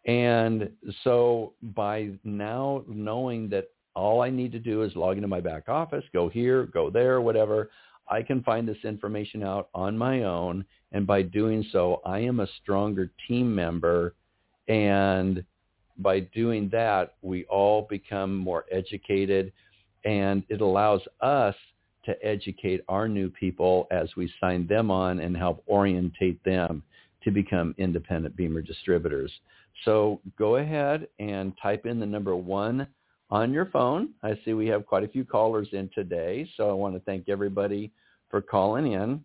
And 0.06 0.70
so 1.02 1.54
by 1.62 2.10
now 2.24 2.84
knowing 2.86 3.48
that 3.50 3.68
all 3.94 4.22
I 4.22 4.30
need 4.30 4.52
to 4.52 4.58
do 4.58 4.82
is 4.82 4.94
log 4.96 5.16
into 5.16 5.28
my 5.28 5.40
back 5.40 5.68
office, 5.68 6.04
go 6.12 6.28
here, 6.28 6.64
go 6.66 6.90
there, 6.90 7.20
whatever, 7.20 7.70
I 8.08 8.22
can 8.22 8.42
find 8.42 8.68
this 8.68 8.84
information 8.84 9.42
out 9.42 9.68
on 9.74 9.96
my 9.96 10.24
own. 10.24 10.64
And 10.92 11.06
by 11.06 11.22
doing 11.22 11.64
so, 11.72 12.02
I 12.04 12.18
am 12.20 12.40
a 12.40 12.48
stronger 12.62 13.10
team 13.26 13.54
member 13.54 14.14
and 14.68 15.44
by 15.98 16.20
doing 16.20 16.68
that, 16.72 17.14
we 17.22 17.44
all 17.44 17.86
become 17.88 18.36
more 18.36 18.64
educated 18.70 19.52
and 20.04 20.42
it 20.48 20.60
allows 20.60 21.00
us 21.20 21.54
to 22.06 22.14
educate 22.24 22.82
our 22.88 23.08
new 23.08 23.30
people 23.30 23.86
as 23.90 24.08
we 24.16 24.32
sign 24.40 24.66
them 24.66 24.90
on 24.90 25.20
and 25.20 25.36
help 25.36 25.62
orientate 25.66 26.42
them 26.44 26.82
to 27.22 27.30
become 27.30 27.74
independent 27.78 28.36
BEMER 28.36 28.62
distributors. 28.62 29.32
So 29.84 30.20
go 30.38 30.56
ahead 30.56 31.08
and 31.18 31.52
type 31.60 31.86
in 31.86 31.98
the 31.98 32.06
number 32.06 32.36
one 32.36 32.86
on 33.30 33.52
your 33.52 33.66
phone. 33.66 34.10
I 34.22 34.38
see 34.44 34.52
we 34.52 34.68
have 34.68 34.86
quite 34.86 35.04
a 35.04 35.08
few 35.08 35.24
callers 35.24 35.68
in 35.72 35.90
today, 35.94 36.48
so 36.56 36.70
I 36.70 36.72
want 36.72 36.94
to 36.94 37.00
thank 37.00 37.28
everybody 37.28 37.90
for 38.30 38.40
calling 38.40 38.92
in. 38.92 39.24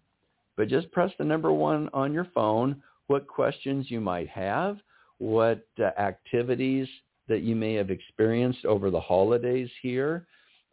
But 0.55 0.67
just 0.67 0.91
press 0.91 1.12
the 1.17 1.25
number 1.25 1.53
one 1.53 1.89
on 1.93 2.13
your 2.13 2.27
phone, 2.33 2.81
what 3.07 3.27
questions 3.27 3.89
you 3.89 4.01
might 4.01 4.29
have, 4.29 4.77
what 5.19 5.65
uh, 5.79 5.89
activities 6.00 6.88
that 7.27 7.41
you 7.41 7.55
may 7.55 7.75
have 7.75 7.91
experienced 7.91 8.65
over 8.65 8.89
the 8.89 9.00
holidays 9.00 9.69
here. 9.81 10.25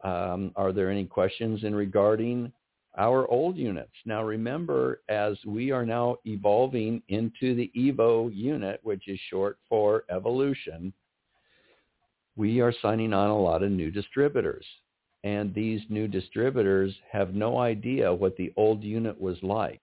Um, 0.07 0.53
are 0.55 0.71
there 0.71 0.89
any 0.89 1.05
questions 1.05 1.65
in 1.65 1.75
regarding 1.75 2.53
our 2.97 3.29
old 3.29 3.57
units? 3.57 3.91
Now 4.05 4.23
remember, 4.23 5.01
as 5.09 5.37
we 5.45 5.73
are 5.73 5.85
now 5.85 6.19
evolving 6.25 7.03
into 7.09 7.57
the 7.57 7.73
EVO 7.77 8.31
unit, 8.33 8.79
which 8.85 9.09
is 9.09 9.19
short 9.29 9.59
for 9.69 10.05
evolution, 10.09 10.93
we 12.37 12.61
are 12.61 12.73
signing 12.81 13.13
on 13.13 13.31
a 13.31 13.39
lot 13.39 13.65
of 13.65 13.73
new 13.73 13.91
distributors. 13.91 14.65
And 15.25 15.53
these 15.53 15.81
new 15.89 16.07
distributors 16.07 16.95
have 17.11 17.35
no 17.35 17.59
idea 17.59 18.15
what 18.15 18.37
the 18.37 18.53
old 18.57 18.85
unit 18.85 19.21
was 19.21 19.39
like. 19.43 19.83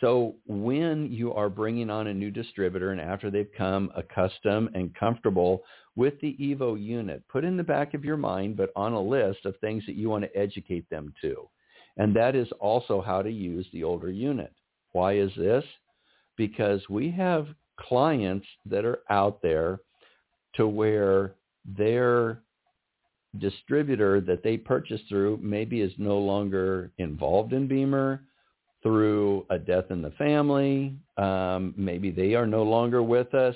So 0.00 0.36
when 0.46 1.12
you 1.12 1.34
are 1.34 1.50
bringing 1.50 1.90
on 1.90 2.06
a 2.06 2.14
new 2.14 2.30
distributor 2.30 2.92
and 2.92 3.00
after 3.00 3.30
they've 3.30 3.52
come 3.58 3.92
accustomed 3.94 4.70
and 4.74 4.94
comfortable 4.94 5.64
with 6.00 6.18
the 6.22 6.34
Evo 6.40 6.82
unit, 6.82 7.22
put 7.28 7.44
in 7.44 7.58
the 7.58 7.62
back 7.62 7.92
of 7.92 8.06
your 8.06 8.16
mind, 8.16 8.56
but 8.56 8.72
on 8.74 8.94
a 8.94 9.00
list 9.00 9.44
of 9.44 9.54
things 9.58 9.84
that 9.84 9.96
you 9.96 10.08
want 10.08 10.24
to 10.24 10.34
educate 10.34 10.88
them 10.88 11.12
to. 11.20 11.46
And 11.98 12.16
that 12.16 12.34
is 12.34 12.48
also 12.58 13.02
how 13.02 13.20
to 13.20 13.30
use 13.30 13.66
the 13.74 13.84
older 13.84 14.10
unit. 14.10 14.50
Why 14.92 15.18
is 15.18 15.30
this? 15.36 15.62
Because 16.38 16.80
we 16.88 17.10
have 17.10 17.48
clients 17.78 18.46
that 18.64 18.86
are 18.86 19.00
out 19.10 19.42
there 19.42 19.80
to 20.54 20.66
where 20.66 21.34
their 21.76 22.40
distributor 23.38 24.22
that 24.22 24.42
they 24.42 24.56
purchased 24.56 25.04
through 25.06 25.38
maybe 25.42 25.82
is 25.82 25.92
no 25.98 26.18
longer 26.18 26.90
involved 26.96 27.52
in 27.52 27.68
BEMER 27.68 28.22
through 28.82 29.44
a 29.50 29.58
death 29.58 29.90
in 29.90 30.00
the 30.00 30.12
family. 30.12 30.94
Um, 31.18 31.74
maybe 31.76 32.10
they 32.10 32.34
are 32.34 32.46
no 32.46 32.62
longer 32.62 33.02
with 33.02 33.34
us, 33.34 33.54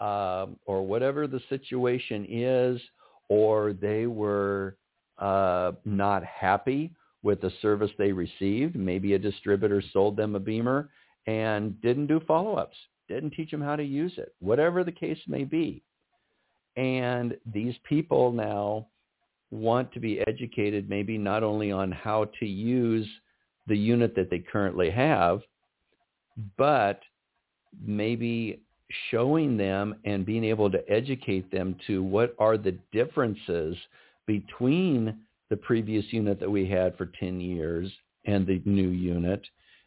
uh, 0.00 0.46
or 0.66 0.86
whatever 0.86 1.26
the 1.26 1.40
situation 1.48 2.26
is, 2.28 2.80
or 3.28 3.72
they 3.72 4.06
were 4.06 4.76
uh, 5.18 5.72
not 5.84 6.24
happy 6.24 6.92
with 7.22 7.40
the 7.40 7.52
service 7.62 7.90
they 7.98 8.12
received. 8.12 8.76
Maybe 8.76 9.14
a 9.14 9.18
distributor 9.18 9.82
sold 9.92 10.16
them 10.16 10.34
a 10.34 10.40
BEMER 10.40 10.90
and 11.26 11.80
didn't 11.80 12.06
do 12.06 12.20
follow-ups, 12.26 12.76
didn't 13.08 13.30
teach 13.30 13.50
them 13.50 13.62
how 13.62 13.76
to 13.76 13.84
use 13.84 14.12
it, 14.18 14.34
whatever 14.40 14.84
the 14.84 14.92
case 14.92 15.18
may 15.26 15.44
be. 15.44 15.82
And 16.76 17.36
these 17.50 17.74
people 17.88 18.32
now 18.32 18.88
want 19.50 19.92
to 19.92 20.00
be 20.00 20.20
educated 20.26 20.90
maybe 20.90 21.16
not 21.16 21.42
only 21.42 21.70
on 21.70 21.92
how 21.92 22.26
to 22.40 22.46
use 22.46 23.06
the 23.66 23.76
unit 23.76 24.14
that 24.16 24.28
they 24.28 24.40
currently 24.40 24.90
have, 24.90 25.40
but 26.58 27.00
maybe 27.82 28.60
showing 29.10 29.56
them 29.56 29.94
and 30.04 30.26
being 30.26 30.44
able 30.44 30.70
to 30.70 30.90
educate 30.90 31.50
them 31.50 31.76
to 31.86 32.02
what 32.02 32.34
are 32.38 32.58
the 32.58 32.76
differences 32.92 33.76
between 34.26 35.16
the 35.50 35.56
previous 35.56 36.04
unit 36.10 36.40
that 36.40 36.50
we 36.50 36.68
had 36.68 36.96
for 36.96 37.06
10 37.18 37.40
years 37.40 37.90
and 38.26 38.46
the 38.46 38.60
new 38.64 38.88
unit, 38.88 39.42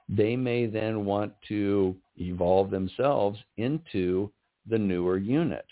they 0.09 0.35
may 0.35 0.65
then 0.65 1.05
want 1.05 1.33
to 1.47 1.95
evolve 2.17 2.69
themselves 2.69 3.39
into 3.57 4.31
the 4.69 4.77
newer 4.77 5.17
unit. 5.17 5.65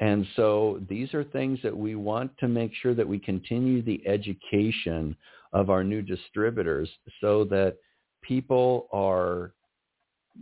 And 0.00 0.26
so 0.34 0.80
these 0.88 1.14
are 1.14 1.24
things 1.24 1.60
that 1.62 1.76
we 1.76 1.94
want 1.94 2.36
to 2.38 2.48
make 2.48 2.72
sure 2.74 2.94
that 2.94 3.06
we 3.06 3.18
continue 3.18 3.82
the 3.82 4.02
education 4.06 5.16
of 5.52 5.70
our 5.70 5.84
new 5.84 6.02
distributors 6.02 6.88
so 7.20 7.44
that 7.44 7.76
people 8.22 8.88
are 8.92 9.52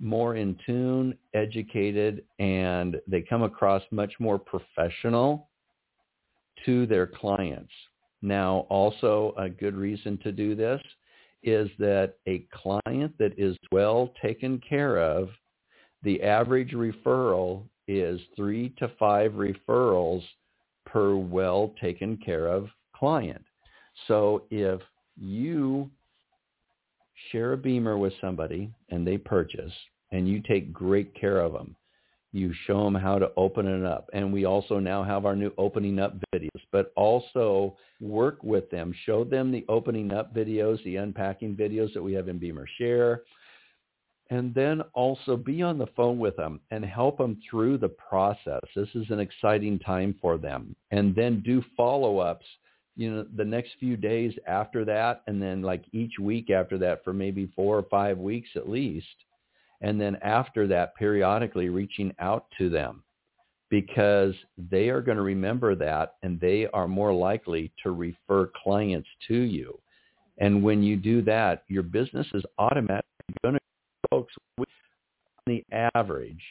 more 0.01 0.37
in 0.37 0.57
tune, 0.65 1.17
educated, 1.35 2.25
and 2.39 2.97
they 3.07 3.21
come 3.23 3.43
across 3.43 3.83
much 3.91 4.15
more 4.19 4.39
professional 4.39 5.49
to 6.65 6.87
their 6.87 7.07
clients. 7.07 7.73
Now, 8.23 8.67
also 8.69 9.35
a 9.37 9.49
good 9.49 9.75
reason 9.75 10.19
to 10.19 10.33
do 10.33 10.55
this 10.55 10.81
is 11.43 11.69
that 11.79 12.15
a 12.29 12.47
client 12.53 13.13
that 13.19 13.33
is 13.37 13.57
well 13.73 14.13
taken 14.23 14.61
care 14.67 14.99
of, 14.99 15.29
the 16.03 16.23
average 16.23 16.73
referral 16.73 17.65
is 17.89 18.21
three 18.37 18.71
to 18.79 18.91
five 18.99 19.33
referrals 19.33 20.23
per 20.87 21.17
well 21.17 21.75
taken 21.81 22.17
care 22.17 22.47
of 22.47 22.69
client. 22.95 23.43
So 24.07 24.45
if 24.51 24.81
you 25.17 25.91
share 27.31 27.53
a 27.53 27.57
BEMER 27.57 27.99
with 27.99 28.13
somebody 28.21 28.73
and 28.91 29.07
they 29.07 29.19
purchase 29.19 29.73
and 30.11 30.29
you 30.29 30.41
take 30.41 30.73
great 30.73 31.15
care 31.19 31.41
of 31.41 31.53
them, 31.53 31.75
you 32.33 32.53
show 32.67 32.85
them 32.85 32.95
how 32.95 33.19
to 33.19 33.31
open 33.37 33.67
it 33.67 33.85
up. 33.85 34.09
And 34.13 34.33
we 34.33 34.45
also 34.45 34.79
now 34.79 35.03
have 35.03 35.27
our 35.27 35.37
new 35.37 35.53
opening 35.59 35.99
up 35.99 36.15
videos, 36.35 36.49
but 36.71 36.93
also 36.97 37.77
work 38.01 38.43
with 38.43 38.71
them, 38.71 38.95
show 39.05 39.25
them 39.25 39.53
the 39.53 39.65
opening 39.69 40.13
up 40.13 40.35
videos, 40.35 40.83
the 40.85 40.97
unpacking 40.97 41.55
videos 41.57 41.93
that 41.95 42.03
we 42.03 42.13
have 42.15 42.29
in 42.29 42.39
BEMER 42.39 42.67
Share, 42.79 43.23
and 44.31 44.55
then 44.55 44.81
also 44.95 45.37
be 45.37 45.61
on 45.61 45.77
the 45.77 45.89
phone 45.95 46.19
with 46.19 46.37
them 46.37 46.61
and 46.71 46.85
help 46.85 47.19
them 47.19 47.39
through 47.51 47.77
the 47.77 47.91
process. 47.91 48.63
This 48.75 48.89
is 48.95 49.11
an 49.11 49.21
exciting 49.21 49.79
time 49.79 50.15
for 50.23 50.39
them. 50.39 50.75
And 50.91 51.15
then 51.15 51.43
do 51.45 51.63
follow-ups, 51.77 52.47
you 52.97 53.11
know, 53.11 53.27
the 53.37 53.45
next 53.45 53.73
few 53.81 53.97
days 53.97 54.35
after 54.47 54.85
that 54.85 55.23
and 55.27 55.41
then 55.41 55.63
like 55.63 55.85
each 55.93 56.19
week 56.21 56.51
after 56.51 56.77
that 56.79 57.03
for 57.05 57.13
maybe 57.13 57.51
4 57.57 57.79
or 57.79 57.83
5 57.85 58.19
weeks 58.19 58.51
at 58.57 58.69
least 58.69 59.07
and 59.81 60.01
then 60.01 60.17
after 60.23 60.67
that 60.69 60.95
periodically 60.97 61.69
reaching 61.69 62.15
out 62.19 62.47
to 62.59 62.69
them 62.69 63.03
because 63.71 64.35
they 64.71 64.91
are 64.91 65.01
going 65.01 65.17
to 65.17 65.23
remember 65.23 65.75
that 65.75 66.17
and 66.23 66.39
they 66.41 66.67
are 66.75 66.87
more 66.87 67.13
likely 67.13 67.73
to 67.83 67.91
refer 67.91 68.51
clients 68.63 69.09
to 69.27 69.35
you. 69.35 69.79
And 70.39 70.63
when 70.63 70.83
you 70.83 70.97
do 70.97 71.23
that, 71.23 71.65
your 71.69 71.83
business 71.83 72.27
is 72.35 72.43
automatically 72.59 73.05
going 73.43 73.55
to 73.55 73.61
folks 74.11 74.35
on 74.59 74.67
the 75.47 75.65
average 75.95 76.43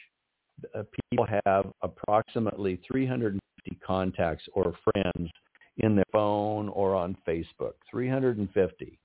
uh, 0.74 0.82
people 1.10 1.26
have 1.44 1.66
approximately 1.82 2.80
350 2.90 3.78
contacts 3.84 4.44
or 4.52 4.74
friends 4.84 5.30
in 5.78 5.96
their 5.96 6.04
phone 6.12 6.68
or 6.68 6.94
on 6.94 7.16
Facebook, 7.26 7.74
350. 7.90 8.98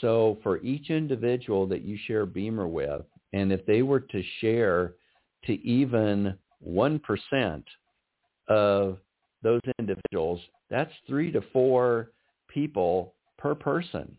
So 0.00 0.38
for 0.42 0.58
each 0.58 0.90
individual 0.90 1.66
that 1.66 1.82
you 1.82 1.98
share 2.06 2.26
BEMER 2.26 2.68
with, 2.68 3.02
and 3.32 3.52
if 3.52 3.64
they 3.66 3.82
were 3.82 4.00
to 4.00 4.22
share 4.40 4.94
to 5.44 5.52
even 5.66 6.34
1% 6.66 7.64
of 8.48 8.98
those 9.42 9.60
individuals, 9.78 10.40
that's 10.68 10.92
three 11.06 11.32
to 11.32 11.42
four 11.52 12.10
people 12.48 13.14
per 13.38 13.54
person 13.54 14.16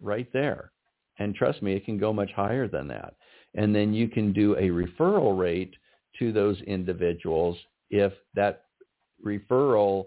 right 0.00 0.28
there. 0.32 0.72
And 1.18 1.34
trust 1.34 1.62
me, 1.62 1.74
it 1.74 1.84
can 1.84 1.98
go 1.98 2.12
much 2.12 2.30
higher 2.32 2.68
than 2.68 2.88
that. 2.88 3.14
And 3.54 3.74
then 3.74 3.92
you 3.92 4.08
can 4.08 4.32
do 4.32 4.54
a 4.56 4.68
referral 4.68 5.38
rate 5.38 5.74
to 6.18 6.32
those 6.32 6.60
individuals 6.62 7.56
if 7.90 8.12
that 8.34 8.64
referral 9.24 10.06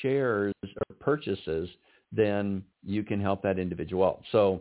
shares 0.00 0.54
or 0.64 0.96
purchases 1.00 1.68
then 2.12 2.62
you 2.84 3.02
can 3.02 3.20
help 3.20 3.42
that 3.42 3.58
individual. 3.58 4.22
So 4.32 4.60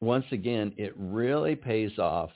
once 0.00 0.26
again, 0.30 0.72
it 0.76 0.94
really 0.96 1.56
pays 1.56 1.98
off 1.98 2.30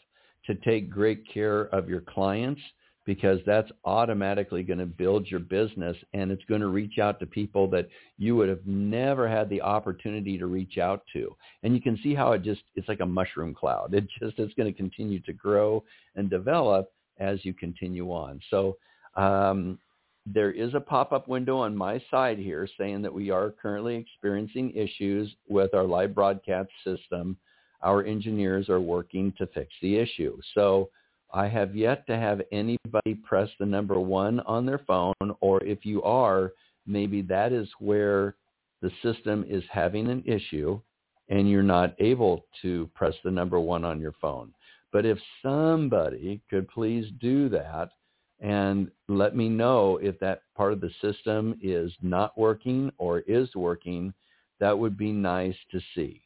to 0.47 0.55
take 0.57 0.91
great 0.91 1.23
care 1.33 1.63
of 1.67 1.89
your 1.89 2.01
clients 2.01 2.61
because 3.07 3.39
that's 3.47 3.71
automatically 3.85 4.63
going 4.63 4.79
to 4.79 4.87
build 4.87 5.27
your 5.27 5.41
business 5.41 5.97
and 6.13 6.31
it's 6.31 6.45
going 6.45 6.61
to 6.61 6.69
reach 6.69 6.99
out 6.99 7.19
to 7.19 7.27
people 7.27 7.69
that 7.69 7.89
you 8.19 8.37
would 8.37 8.49
have 8.49 8.67
never 8.67 9.29
had 9.29 9.49
the 9.49 9.61
opportunity 9.61 10.39
to 10.39 10.47
reach 10.47 10.79
out 10.79 11.03
to. 11.13 11.35
And 11.63 11.75
you 11.75 11.81
can 11.81 11.99
see 12.03 12.15
how 12.15 12.33
it 12.33 12.43
just, 12.43 12.63
it's 12.77 12.89
like 12.89 13.01
a 13.01 13.07
mushroom 13.07 13.55
cloud. 13.55 13.95
It 14.01 14.07
just 14.21 14.39
is 14.39 14.53
going 14.57 14.73
to 14.73 14.77
continue 14.77 15.21
to 15.21 15.33
grow 15.33 15.83
and 16.15 16.29
develop 16.29 16.93
as 17.19 17.45
you 17.45 17.53
continue 17.53 18.11
on. 18.11 18.41
So 18.51 18.77
um, 19.17 19.79
there 20.27 20.51
is 20.51 20.75
a 20.75 20.81
pop-up 20.81 21.29
window 21.29 21.59
on 21.59 21.77
my 21.77 22.03
side 22.11 22.39
here 22.39 22.69
saying 22.79 23.03
that 23.03 23.13
we 23.13 23.31
are 23.31 23.51
currently 23.51 23.97
experiencing 23.97 24.73
issues 24.75 25.35
with 25.49 25.75
our 25.75 25.85
live 25.85 26.15
broadcast 26.15 26.71
system. 26.85 27.37
Our 27.83 28.05
engineers 28.05 28.69
are 28.69 28.81
working 28.81 29.33
to 29.39 29.47
fix 29.49 29.73
the 29.81 29.97
issue. 29.97 30.39
So 30.55 30.91
I 31.33 31.49
have 31.49 31.75
yet 31.75 32.07
to 32.07 32.17
have 32.17 32.43
anybody 32.53 33.15
press 33.25 33.49
the 33.59 33.67
number 33.67 33.99
one 33.99 34.41
on 34.41 34.67
their 34.67 34.81
phone, 34.87 35.15
or 35.41 35.63
if 35.65 35.87
you 35.87 36.03
are, 36.03 36.53
maybe 36.87 37.23
that 37.23 37.53
is 37.53 37.69
where 37.79 38.35
the 38.83 38.91
system 39.03 39.45
is 39.49 39.63
having 39.71 40.09
an 40.09 40.23
issue 40.27 40.81
and 41.29 41.49
you're 41.49 41.63
not 41.63 41.95
able 42.01 42.45
to 42.61 42.91
press 42.95 43.15
the 43.25 43.31
number 43.31 43.61
one 43.61 43.85
on 43.85 44.01
your 44.01 44.15
phone. 44.21 44.53
But 44.93 45.07
if 45.07 45.19
somebody 45.43 46.41
could 46.51 46.69
please 46.69 47.07
do 47.21 47.49
that, 47.51 47.91
and 48.41 48.91
let 49.09 49.37
me 49.37 49.49
know 49.49 49.99
if 50.03 50.19
that 50.21 50.43
part 50.57 50.73
of 50.73 50.81
the 50.81 50.91
system 51.01 51.59
is 51.63 51.93
not 52.03 52.37
working 52.39 52.91
or 52.99 53.21
is 53.21 53.55
working. 53.55 54.13
That 54.61 54.79
would 54.79 54.97
be 54.97 55.13
nice 55.13 55.57
to 55.73 55.81
see. 55.95 56.23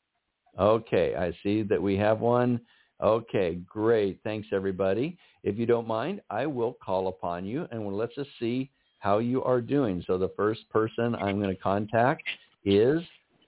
Okay, 0.59 1.17
I 1.17 1.33
see 1.43 1.63
that 1.63 1.83
we 1.83 1.97
have 1.97 2.21
one. 2.21 2.61
Okay, 3.03 3.57
great. 3.69 4.21
Thanks, 4.23 4.49
everybody. 4.53 5.19
If 5.43 5.59
you 5.59 5.67
don't 5.67 5.89
mind, 5.89 6.21
I 6.31 6.47
will 6.47 6.75
call 6.75 7.09
upon 7.09 7.45
you 7.45 7.67
and 7.71 7.85
let's 7.97 8.15
just 8.15 8.31
see 8.39 8.71
how 9.01 9.19
you 9.19 9.43
are 9.43 9.61
doing. 9.61 10.03
So 10.07 10.17
the 10.17 10.31
first 10.37 10.69
person 10.71 11.15
I'm 11.17 11.41
going 11.41 11.55
to 11.55 11.61
contact 11.61 12.23
is 12.65 13.03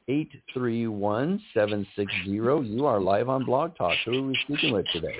831-760. 0.08 1.86
You 2.26 2.86
are 2.86 3.00
live 3.00 3.28
on 3.28 3.44
Blog 3.44 3.76
Talk. 3.76 3.96
Who 4.04 4.24
are 4.24 4.26
we 4.26 4.38
speaking 4.44 4.72
with 4.72 4.86
today? 4.92 5.16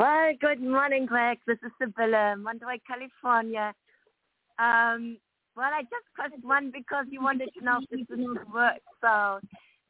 Well, 0.00 0.32
good 0.40 0.62
morning, 0.62 1.04
Greg. 1.04 1.40
This 1.46 1.58
is 1.62 1.70
Sibylle, 1.78 2.34
Monterey, 2.38 2.80
California. 2.88 3.74
Um, 4.58 5.18
well, 5.54 5.68
I 5.74 5.82
just 5.82 6.06
pressed 6.14 6.42
one 6.42 6.72
because 6.72 7.04
you 7.10 7.22
wanted 7.22 7.50
to 7.58 7.62
know 7.62 7.80
if 7.90 8.08
this 8.08 8.18
is 8.18 8.26
work. 8.50 8.80
So 9.02 9.40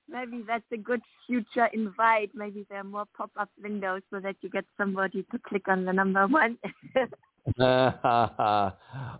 maybe 0.09 0.42
that's 0.44 0.64
a 0.73 0.79
good 0.79 1.01
future 1.29 1.66
invite. 1.73 2.33
Maybe 2.35 2.66
there 2.68 2.81
are 2.81 2.83
more 2.83 3.05
pop-up 3.16 3.51
windows 3.62 4.03
so 4.11 4.18
that 4.18 4.35
you 4.40 4.51
get 4.51 4.64
somebody 4.77 5.25
to 5.31 5.38
click 5.49 5.68
on 5.68 5.85
the 5.85 5.92
number 5.92 6.27
one. 6.27 6.59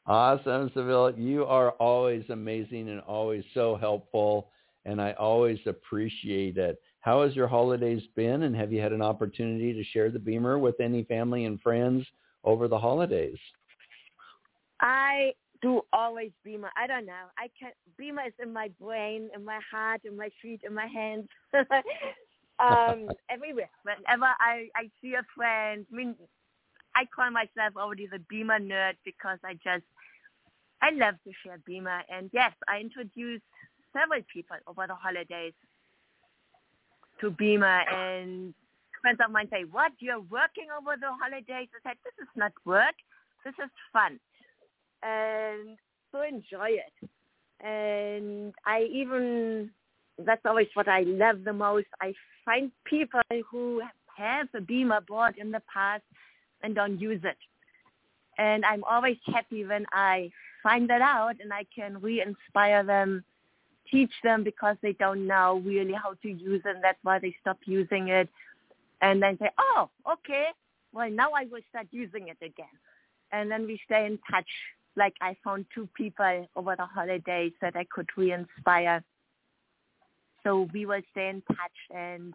awesome, 0.09 0.71
Sibylle. 0.75 1.15
You 1.17 1.45
are 1.45 1.71
always 1.71 2.25
amazing 2.31 2.89
and 2.89 3.01
always 3.03 3.45
so 3.55 3.77
helpful, 3.77 4.51
and 4.85 5.01
I 5.01 5.13
always 5.13 5.61
appreciate 5.67 6.59
it. 6.59 6.81
How 7.01 7.23
has 7.23 7.35
your 7.35 7.49
holidays 7.49 8.03
been, 8.15 8.43
and 8.43 8.55
have 8.55 8.73
you 8.73 8.81
had 8.81 8.93
an 8.93 9.03
opportunity 9.03 9.73
to 9.73 9.83
share 9.85 10.11
the 10.11 10.19
BEMER 10.19 10.59
with 10.59 10.81
any 10.81 11.05
family 11.05 11.47
and 11.47 11.61
friends 11.61 12.07
over 12.45 12.69
the 12.69 12.79
holidays? 12.79 13.39
I 14.81 15.33
do 15.63 15.83
always 15.93 16.31
BEMER. 16.45 16.71
I 16.77 16.87
don't 16.87 17.07
know. 17.07 17.29
I 17.39 17.49
can 17.59 17.73
BEMER 17.99 18.27
is 18.27 18.33
in 18.43 18.53
my 18.53 18.69
brain, 18.81 19.31
in 19.35 19.45
my 19.45 19.61
heart, 19.71 20.03
in 20.05 20.17
my 20.17 20.29
feet, 20.43 20.61
in 20.67 20.75
my 20.75 20.87
hands, 20.87 21.27
um, 22.59 23.09
everywhere. 23.31 23.71
Whenever 23.83 24.27
I 24.39 24.69
I 24.77 24.91
see 25.01 25.15
a 25.15 25.23
friend, 25.35 25.87
I 25.91 25.97
mean, 25.97 26.15
I 26.95 27.07
call 27.15 27.31
myself 27.31 27.77
already 27.77 28.09
the 28.09 28.21
BEMER 28.29 28.61
nerd 28.61 28.95
because 29.07 29.39
I 29.43 29.55
just 29.55 29.85
I 30.83 30.91
love 30.91 31.15
to 31.25 31.33
share 31.43 31.59
BEMER, 31.67 32.03
and 32.11 32.29
yes, 32.35 32.53
I 32.69 32.81
introduced 32.81 33.45
several 33.93 34.21
people 34.33 34.57
over 34.67 34.87
the 34.87 34.95
holidays 34.95 35.55
to 37.21 37.31
BEMER 37.31 37.85
and 37.93 38.55
friends 39.01 39.19
of 39.25 39.31
mine 39.31 39.49
say, 39.51 39.65
what, 39.71 39.93
you're 39.99 40.21
working 40.21 40.67
over 40.77 40.97
the 41.01 41.09
holidays? 41.23 41.69
I 41.75 41.91
said, 41.91 41.97
this 42.05 42.15
is 42.23 42.29
not 42.37 42.53
work. 42.65 42.95
This 43.45 43.55
is 43.63 43.71
fun. 43.93 44.19
And 45.03 45.79
so 46.13 46.23
enjoy 46.23 46.71
it. 46.71 47.11
And 47.65 48.55
I 48.67 48.83
even, 48.93 49.71
that's 50.19 50.45
always 50.45 50.69
what 50.75 50.89
I 50.89 51.03
love 51.03 51.45
the 51.45 51.53
most. 51.53 51.87
I 52.01 52.15
find 52.45 52.71
people 52.85 53.21
who 53.51 53.83
have 54.17 54.49
a 54.55 54.61
BEMER 54.61 55.03
board 55.03 55.35
in 55.39 55.51
the 55.51 55.63
past 55.73 56.03
and 56.63 56.75
don't 56.75 57.01
use 57.01 57.21
it. 57.25 57.39
And 58.39 58.65
I'm 58.65 58.85
always 58.85 59.17
happy 59.27 59.65
when 59.65 59.87
I 59.93 60.31
find 60.63 60.89
that 60.91 61.03
out 61.03 61.37
and 61.41 61.53
I 61.53 61.65
can 61.75 62.01
re-inspire 62.01 62.85
them, 62.85 63.25
teach 63.91 64.13
them 64.23 64.45
because 64.45 64.77
they 64.83 64.93
don't 64.95 65.27
know 65.27 65.63
really 65.65 65.93
how 65.93 66.15
to 66.23 66.29
use 66.29 66.63
it 66.65 66.75
and 66.75 66.85
that's 66.85 66.99
why 67.03 67.19
they 67.19 67.35
stop 67.41 67.59
using 67.65 68.09
it. 68.09 68.29
And 69.03 69.23
then 69.23 69.39
say, 69.39 69.51
oh, 69.59 69.89
okay, 70.11 70.47
well 70.93 71.11
now 71.11 71.31
I 71.33 71.45
will 71.45 71.63
start 71.69 71.87
using 71.91 72.29
it 72.29 72.39
again. 72.43 72.67
And 73.33 73.51
then 73.51 73.67
we 73.67 73.81
stay 73.85 74.07
in 74.07 74.19
touch. 74.31 74.49
Like 74.97 75.15
I 75.21 75.37
found 75.43 75.67
two 75.75 75.89
people 75.95 76.49
over 76.57 76.75
the 76.77 76.87
holidays 76.87 77.53
that 77.61 77.77
I 77.77 77.87
could 77.91 78.09
re-inspire. 78.17 79.03
So 80.43 80.69
we 80.73 80.87
will 80.87 81.03
stay 81.13 81.29
in 81.29 81.43
touch 81.49 81.97
and 81.97 82.35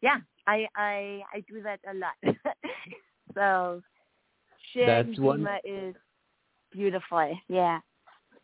yeah, 0.00 0.18
I 0.46 0.66
I 0.76 1.22
I 1.34 1.40
do 1.48 1.62
that 1.62 1.80
a 1.90 1.94
lot. 1.94 2.36
so 3.34 3.82
sharing 4.72 5.08
That's 5.08 5.18
one- 5.18 5.46
is 5.64 5.94
beautiful. 6.72 7.36
Yeah. 7.48 7.80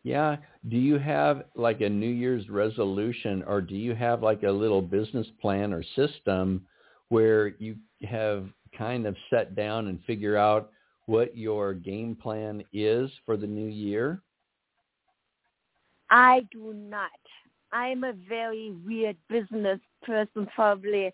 Yeah. 0.05 0.37
Do 0.69 0.77
you 0.77 0.99
have 0.99 1.45
like 1.55 1.81
a 1.81 1.89
New 1.89 2.11
Year's 2.11 2.47
resolution 2.47 3.43
or 3.47 3.59
do 3.59 3.73
you 3.73 3.95
have 3.95 4.21
like 4.21 4.43
a 4.43 4.51
little 4.51 4.81
business 4.81 5.25
plan 5.41 5.73
or 5.73 5.83
system 5.95 6.63
where 7.09 7.47
you 7.57 7.75
have 8.07 8.45
kind 8.77 9.07
of 9.07 9.15
set 9.31 9.55
down 9.55 9.87
and 9.87 9.99
figure 10.05 10.37
out 10.37 10.69
what 11.07 11.35
your 11.35 11.73
game 11.73 12.15
plan 12.15 12.63
is 12.71 13.09
for 13.25 13.35
the 13.35 13.47
new 13.47 13.65
year? 13.65 14.21
I 16.11 16.45
do 16.51 16.71
not. 16.75 17.09
I'm 17.73 18.03
a 18.03 18.13
very 18.29 18.75
weird 18.85 19.17
business 19.27 19.79
person, 20.03 20.47
probably. 20.53 21.07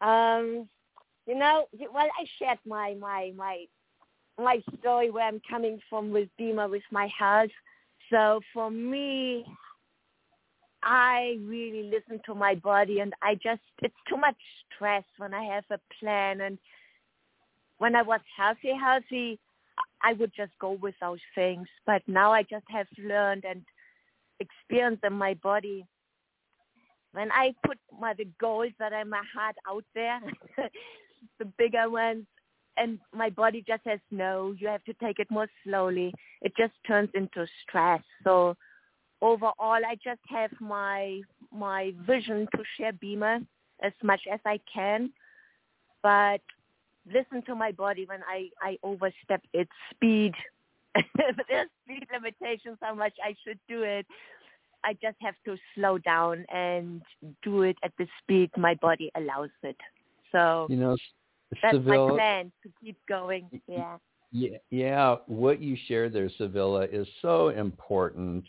Um, 0.00 0.68
you 1.28 1.38
know, 1.38 1.68
well, 1.94 2.08
I 2.18 2.26
shared 2.40 2.58
my 2.66 2.96
my 2.98 3.32
my 3.36 3.66
my 4.36 4.60
story 4.80 5.12
where 5.12 5.28
I'm 5.28 5.40
coming 5.48 5.78
from 5.88 6.10
with 6.10 6.28
BEMER 6.38 6.68
with 6.68 6.82
my 6.90 7.08
health. 7.16 7.50
So 8.10 8.40
for 8.52 8.70
me, 8.70 9.44
I 10.82 11.38
really 11.42 11.90
listen 11.90 12.20
to 12.26 12.34
my 12.34 12.54
body, 12.54 13.00
and 13.00 13.12
I 13.22 13.34
just 13.34 13.62
it's 13.82 13.94
too 14.08 14.16
much 14.16 14.36
stress 14.74 15.04
when 15.18 15.34
I 15.34 15.44
have 15.54 15.64
a 15.70 15.80
plan. 15.98 16.40
And 16.40 16.58
when 17.78 17.96
I 17.96 18.02
was 18.02 18.20
healthy, 18.36 18.72
healthy, 18.80 19.40
I 20.02 20.12
would 20.12 20.32
just 20.36 20.52
go 20.60 20.72
with 20.72 20.94
those 21.00 21.18
things. 21.34 21.66
But 21.86 22.02
now 22.06 22.32
I 22.32 22.42
just 22.42 22.66
have 22.68 22.86
learned 22.98 23.44
and 23.44 23.62
experienced 24.38 25.04
in 25.04 25.14
my 25.14 25.34
body. 25.34 25.84
When 27.12 27.32
I 27.32 27.54
put 27.66 27.78
my 27.98 28.14
the 28.14 28.28
goals 28.40 28.72
that 28.78 28.92
I 28.92 29.02
my 29.04 29.22
heart 29.34 29.56
out 29.68 29.84
there, 29.94 30.20
the 31.38 31.46
bigger 31.58 31.90
ones, 31.90 32.26
and 32.76 32.98
my 33.14 33.30
body 33.30 33.64
just 33.66 33.82
says 33.84 34.00
no, 34.10 34.54
you 34.58 34.68
have 34.68 34.84
to 34.84 34.94
take 34.94 35.18
it 35.18 35.30
more 35.30 35.48
slowly. 35.64 36.12
It 36.42 36.52
just 36.56 36.72
turns 36.86 37.10
into 37.14 37.46
stress. 37.62 38.02
So 38.24 38.56
overall, 39.22 39.54
I 39.60 39.96
just 40.02 40.20
have 40.28 40.50
my 40.60 41.20
my 41.52 41.92
vision 42.06 42.46
to 42.54 42.62
share 42.76 42.92
BEMER 42.92 43.40
as 43.82 43.92
much 44.02 44.20
as 44.30 44.40
I 44.44 44.60
can, 44.72 45.12
but 46.02 46.40
listen 47.06 47.42
to 47.46 47.54
my 47.54 47.72
body 47.72 48.04
when 48.06 48.20
I 48.28 48.48
I 48.60 48.78
overstep 48.82 49.42
its 49.52 49.70
speed. 49.94 50.34
There's 51.48 51.68
speed 51.84 52.06
limitations 52.12 52.78
how 52.80 52.94
much 52.94 53.14
I 53.22 53.34
should 53.44 53.58
do 53.68 53.82
it. 53.82 54.06
I 54.84 54.92
just 54.94 55.16
have 55.20 55.34
to 55.44 55.56
slow 55.74 55.98
down 55.98 56.44
and 56.52 57.02
do 57.42 57.62
it 57.62 57.76
at 57.82 57.92
the 57.98 58.06
speed 58.22 58.50
my 58.56 58.74
body 58.74 59.10
allows 59.16 59.50
it. 59.62 59.76
So 60.32 60.66
You 60.70 60.76
know, 60.76 60.96
that's 61.62 61.74
Sibylle, 61.74 62.08
my 62.08 62.14
plan 62.14 62.52
to 62.62 62.70
keep 62.82 62.96
going. 63.08 63.50
Yeah. 63.66 63.96
Yeah, 64.36 64.58
yeah. 64.68 65.16
What 65.28 65.62
you 65.62 65.78
shared 65.88 66.12
there, 66.12 66.28
Sibylle, 66.36 66.82
is 66.92 67.08
so 67.22 67.48
important. 67.48 68.44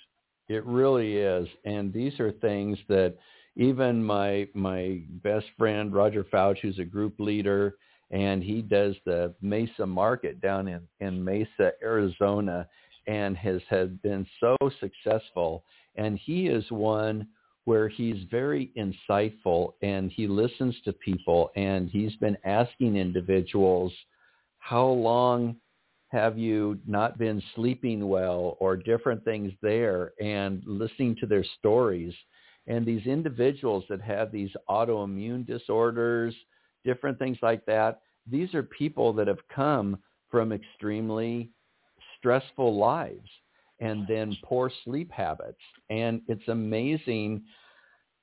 It 0.49 0.65
really 0.65 1.15
is, 1.15 1.47
and 1.63 1.93
these 1.93 2.19
are 2.19 2.33
things 2.33 2.77
that 2.89 3.15
even 3.55 4.03
my 4.03 4.49
my 4.53 5.03
best 5.23 5.45
friend 5.57 5.93
Roger 5.93 6.25
Fouch, 6.25 6.59
who's 6.61 6.79
a 6.79 6.83
group 6.83 7.15
leader, 7.19 7.77
and 8.11 8.43
he 8.43 8.61
does 8.61 8.95
the 9.05 9.33
Mesa 9.41 9.85
Market 9.85 10.41
down 10.41 10.67
in 10.67 10.81
in 10.99 11.23
Mesa, 11.23 11.71
Arizona, 11.81 12.67
and 13.07 13.37
has 13.37 13.61
had 13.69 14.01
been 14.01 14.27
so 14.41 14.57
successful. 14.81 15.63
And 15.95 16.19
he 16.19 16.47
is 16.47 16.69
one 16.69 17.27
where 17.63 17.87
he's 17.87 18.23
very 18.29 18.71
insightful 18.77 19.73
and 19.81 20.11
he 20.11 20.27
listens 20.27 20.75
to 20.83 20.91
people, 20.91 21.49
and 21.55 21.89
he's 21.89 22.15
been 22.17 22.37
asking 22.43 22.97
individuals, 22.97 23.93
how 24.59 24.85
long 24.85 25.55
have 26.09 26.37
you 26.37 26.79
not 26.87 27.17
been 27.17 27.41
sleeping 27.55 28.07
well 28.07 28.57
or 28.59 28.77
different 28.77 29.23
things 29.25 29.51
there 29.61 30.13
and 30.21 30.63
listening 30.65 31.15
to 31.17 31.25
their 31.25 31.43
stories? 31.59 32.13
And 32.67 32.85
these 32.85 33.05
individuals 33.05 33.83
that 33.89 34.01
have 34.01 34.31
these 34.31 34.51
autoimmune 34.69 35.45
disorders 35.45 36.35
different 36.85 37.19
things 37.19 37.37
like 37.41 37.65
that 37.65 37.99
these 38.29 38.53
are 38.53 38.63
people 38.63 39.13
that 39.13 39.27
have 39.27 39.45
come 39.53 39.97
from 40.29 40.51
extremely 40.51 41.49
stressful 42.17 42.75
lives 42.77 43.29
and 43.79 44.05
then 44.07 44.35
poor 44.43 44.71
sleep 44.83 45.11
habits. 45.11 45.61
And 45.89 46.21
it's 46.27 46.47
amazing. 46.47 47.43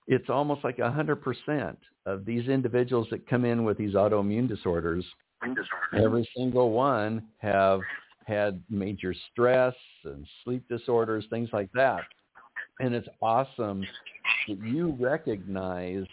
It's 0.06 0.28
almost 0.28 0.64
like 0.64 0.78
a 0.78 0.90
hundred 0.90 1.22
percent 1.22 1.78
of 2.06 2.24
these 2.24 2.48
individuals 2.48 3.06
that 3.10 3.28
come 3.28 3.44
in 3.44 3.64
with 3.64 3.78
these 3.78 3.94
autoimmune 3.94 4.48
disorders 4.48 5.04
every 5.94 6.28
single 6.36 6.70
one 6.70 7.26
have 7.38 7.80
had 8.26 8.62
major 8.70 9.14
stress 9.32 9.74
and 10.04 10.26
sleep 10.42 10.64
disorders, 10.68 11.24
things 11.30 11.50
like 11.52 11.70
that. 11.74 12.00
And 12.80 12.94
it's 12.94 13.08
awesome 13.22 13.84
that 14.48 14.58
you 14.62 14.96
recognize 14.98 16.06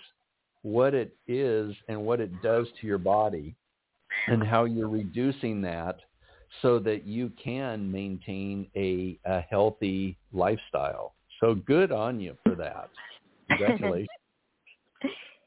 what 0.61 0.93
it 0.93 1.15
is 1.27 1.75
and 1.87 2.01
what 2.05 2.19
it 2.19 2.41
does 2.41 2.67
to 2.79 2.87
your 2.87 2.97
body 2.97 3.55
and 4.27 4.43
how 4.43 4.65
you're 4.65 4.89
reducing 4.89 5.61
that 5.61 5.99
so 6.61 6.79
that 6.79 7.05
you 7.07 7.31
can 7.41 7.91
maintain 7.91 8.67
a, 8.75 9.17
a 9.25 9.41
healthy 9.41 10.17
lifestyle. 10.33 11.15
So 11.39 11.55
good 11.55 11.91
on 11.91 12.19
you 12.19 12.37
for 12.43 12.55
that. 12.55 12.89
Congratulations. 13.49 14.07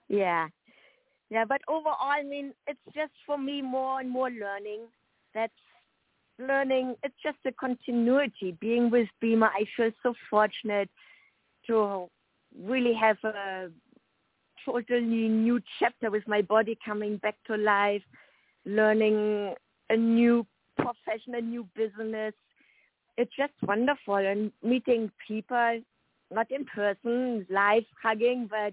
yeah. 0.09 0.49
Yeah, 1.35 1.45
but 1.45 1.63
overall, 1.67 1.97
I 2.01 2.23
mean, 2.23 2.53
it's 2.69 2.79
just 2.95 3.11
for 3.27 3.37
me 3.37 3.61
more 3.61 3.99
and 3.99 4.09
more 4.09 4.31
learning. 4.31 4.83
That's 5.35 5.53
learning. 6.39 6.95
It's 7.03 7.17
just 7.25 7.39
a 7.45 7.51
continuity. 7.51 8.57
Being 8.61 8.89
with 8.89 9.09
BEMER, 9.21 9.49
I 9.49 9.65
feel 9.77 9.91
so 10.05 10.15
fortunate 10.31 10.89
to 11.67 12.07
really 12.57 12.95
have 12.95 13.17
a 13.25 13.69
totally 14.65 15.27
new 15.27 15.61
chapter 15.81 16.09
with 16.09 16.23
my 16.29 16.41
body 16.41 16.79
coming 16.87 17.17
back 17.17 17.35
to 17.49 17.57
life, 17.57 18.03
learning 18.65 19.55
a 19.91 19.97
new 19.97 20.47
profession, 20.77 21.35
a 21.35 21.41
new 21.41 21.67
business. 21.75 22.33
It's 23.19 23.35
just 23.37 23.55
wonderful 23.67 24.19
and 24.19 24.53
meeting 24.63 25.11
people, 25.27 25.81
not 26.31 26.49
in 26.53 26.65
person, 26.65 27.45
live 27.51 27.87
hugging, 28.01 28.49
but 28.49 28.73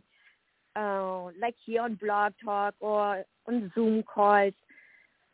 uh, 0.75 1.25
like 1.39 1.55
here 1.65 1.81
on 1.81 1.95
Blog 1.95 2.33
Talk 2.43 2.75
or 2.79 3.23
on 3.47 3.71
Zoom 3.75 4.03
calls. 4.03 4.53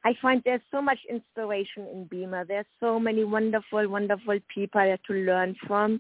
I 0.06 0.14
find 0.22 0.42
there's 0.46 0.62
so 0.72 0.82
much 0.82 1.00
inspiration 1.10 1.88
in 1.92 2.06
BEMER. 2.06 2.46
There's 2.46 2.66
so 2.80 3.00
many 3.00 3.24
wonderful, 3.24 3.88
wonderful 3.90 4.40
people 4.54 4.96
to 5.08 5.14
learn 5.14 5.56
from, 5.66 6.00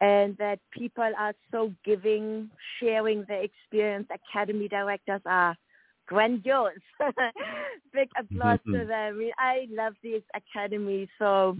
and 0.00 0.36
that 0.38 0.60
people 0.70 1.10
are 1.18 1.34
so 1.50 1.72
giving, 1.84 2.48
sharing 2.80 3.24
their 3.28 3.42
experience. 3.42 4.06
Academy 4.10 4.68
directors 4.68 5.20
are 5.26 5.56
grandiose. 6.06 6.72
Big 7.92 8.08
applause 8.18 8.60
to 8.66 8.86
them. 8.86 9.20
I, 9.38 9.66
love 9.70 9.94
these 10.02 10.22
academies. 10.34 11.08
So 11.18 11.56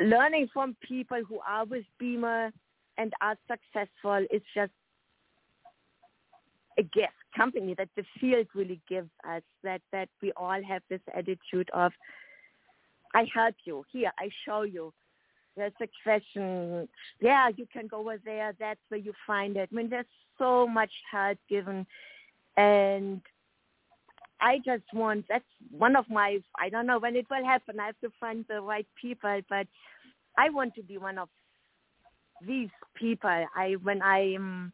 learning 0.00 0.48
from 0.52 0.76
people 0.86 1.22
who 1.28 1.40
are 1.46 1.64
with 1.64 1.84
BEMER 1.98 2.52
and 2.96 3.12
are 3.20 3.36
successful 3.48 4.26
is 4.30 4.42
just 4.54 4.72
a 6.78 6.82
gift 6.82 7.12
company 7.36 7.74
that 7.76 7.88
the 7.96 8.04
field 8.20 8.46
really 8.54 8.80
gives 8.88 9.10
us 9.28 9.42
that 9.62 9.80
that 9.92 10.08
we 10.22 10.32
all 10.36 10.60
have 10.62 10.82
this 10.88 11.00
attitude 11.14 11.68
of 11.74 11.92
i 13.14 13.26
help 13.34 13.54
you 13.64 13.84
here 13.92 14.10
i 14.18 14.28
show 14.44 14.62
you 14.62 14.92
there's 15.58 15.72
a 15.82 15.88
question. 16.04 16.88
Yeah, 17.20 17.48
you 17.54 17.66
can 17.72 17.88
go 17.88 17.98
over 17.98 18.18
there. 18.24 18.54
That's 18.58 18.80
where 18.88 19.00
you 19.00 19.12
find 19.26 19.56
it. 19.56 19.68
I 19.70 19.74
mean, 19.74 19.90
there's 19.90 20.06
so 20.38 20.68
much 20.68 20.90
help 21.10 21.36
given, 21.50 21.84
and 22.56 23.20
I 24.40 24.58
just 24.64 24.84
want. 24.94 25.24
That's 25.28 25.44
one 25.70 25.96
of 25.96 26.08
my. 26.08 26.38
I 26.58 26.68
don't 26.68 26.86
know 26.86 27.00
when 27.00 27.16
it 27.16 27.26
will 27.28 27.44
happen. 27.44 27.80
I 27.80 27.86
have 27.86 28.00
to 28.04 28.12
find 28.20 28.44
the 28.48 28.60
right 28.60 28.86
people, 29.00 29.40
but 29.50 29.66
I 30.38 30.48
want 30.50 30.76
to 30.76 30.82
be 30.82 30.96
one 30.96 31.18
of 31.18 31.28
these 32.46 32.70
people. 32.94 33.44
I 33.56 33.76
when 33.82 34.00
I 34.00 34.34
am 34.34 34.72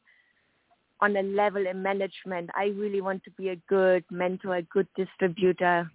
on 1.04 1.16
a 1.16 1.22
level 1.22 1.66
in 1.66 1.82
management, 1.82 2.48
I 2.54 2.72
really 2.76 3.02
want 3.02 3.22
to 3.24 3.30
be 3.32 3.50
a 3.50 3.56
good 3.68 4.04
mentor, 4.10 4.56
a 4.56 4.62
good 4.62 4.88
distributor, 4.96 5.90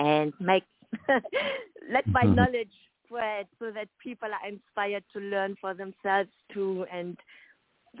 and 0.00 0.32
make 0.40 0.64
let 1.08 2.04
my 2.08 2.22
mm-hmm. 2.22 2.34
knowledge 2.34 2.74
spread 3.06 3.46
so 3.60 3.70
that 3.70 3.88
people 4.02 4.28
are 4.28 4.48
inspired 4.48 5.04
to 5.12 5.20
learn 5.20 5.56
for 5.60 5.74
themselves 5.74 6.30
too, 6.52 6.84
and 6.92 7.16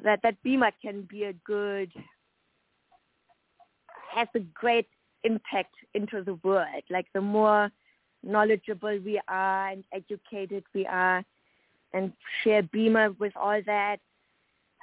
that 0.02 0.18
that 0.24 0.42
BEMER 0.42 0.72
can 0.82 1.02
be 1.02 1.24
a 1.24 1.32
good 1.32 1.92
has 4.12 4.26
a 4.34 4.40
great 4.40 4.88
impact 5.22 5.74
into 5.94 6.24
the 6.24 6.34
world. 6.42 6.82
Like 6.90 7.06
the 7.14 7.20
more 7.20 7.70
knowledgeable 8.24 8.98
we 9.04 9.20
are 9.28 9.68
and 9.68 9.84
educated 9.92 10.64
we 10.74 10.86
are, 10.86 11.24
and 11.92 12.12
share 12.42 12.64
BEMER 12.64 13.12
with 13.20 13.32
all 13.36 13.60
that, 13.66 13.98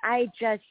I 0.06 0.28
just 0.40 0.64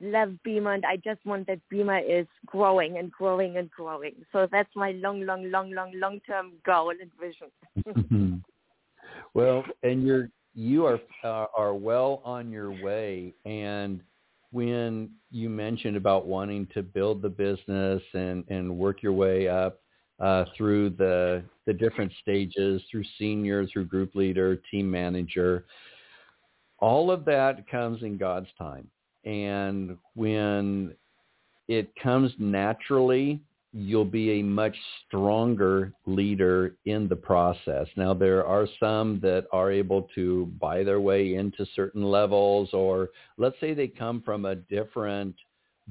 love 0.00 0.34
BEMER 0.44 0.74
and 0.74 0.84
I 0.84 0.96
just 0.96 1.24
want 1.24 1.46
that 1.46 1.60
BEMER 1.70 1.98
is 1.98 2.26
growing 2.46 2.98
and 2.98 3.10
growing 3.10 3.56
and 3.56 3.70
growing. 3.70 4.14
So 4.32 4.46
that's 4.50 4.74
my 4.76 4.92
long, 4.92 5.22
long, 5.22 5.50
long, 5.50 5.72
long, 5.72 5.92
long 5.94 6.20
term 6.26 6.52
goal 6.64 6.90
and 6.90 7.10
vision. 7.20 8.42
well, 9.34 9.64
and 9.82 10.06
you're 10.06 10.30
you 10.54 10.86
are 10.86 11.00
uh, 11.24 11.46
are 11.56 11.74
well 11.74 12.22
on 12.24 12.50
your 12.50 12.70
way. 12.82 13.34
And 13.44 14.00
when 14.52 15.10
you 15.30 15.48
mentioned 15.48 15.96
about 15.96 16.26
wanting 16.26 16.66
to 16.74 16.82
build 16.82 17.22
the 17.22 17.28
business 17.28 18.02
and 18.14 18.44
and 18.48 18.76
work 18.76 19.02
your 19.02 19.12
way 19.12 19.48
up 19.48 19.80
uh, 20.20 20.44
through 20.56 20.90
the 20.90 21.42
the 21.66 21.72
different 21.72 22.12
stages, 22.20 22.82
through 22.90 23.04
senior, 23.18 23.66
through 23.66 23.86
group 23.86 24.14
leader, 24.14 24.56
team 24.70 24.90
manager, 24.90 25.64
all 26.78 27.10
of 27.10 27.24
that 27.24 27.68
comes 27.70 28.02
in 28.02 28.18
God's 28.18 28.48
time 28.58 28.88
and 29.26 29.98
when 30.14 30.94
it 31.68 31.90
comes 32.02 32.32
naturally, 32.38 33.40
you'll 33.72 34.04
be 34.04 34.40
a 34.40 34.42
much 34.42 34.74
stronger 35.06 35.92
leader 36.06 36.76
in 36.86 37.08
the 37.08 37.16
process. 37.16 37.86
Now, 37.96 38.14
there 38.14 38.46
are 38.46 38.66
some 38.80 39.20
that 39.20 39.46
are 39.52 39.70
able 39.70 40.08
to 40.14 40.46
buy 40.60 40.82
their 40.82 41.00
way 41.00 41.34
into 41.34 41.66
certain 41.74 42.04
levels, 42.04 42.70
or 42.72 43.10
let's 43.36 43.58
say 43.60 43.74
they 43.74 43.88
come 43.88 44.22
from 44.22 44.46
a 44.46 44.54
different 44.54 45.34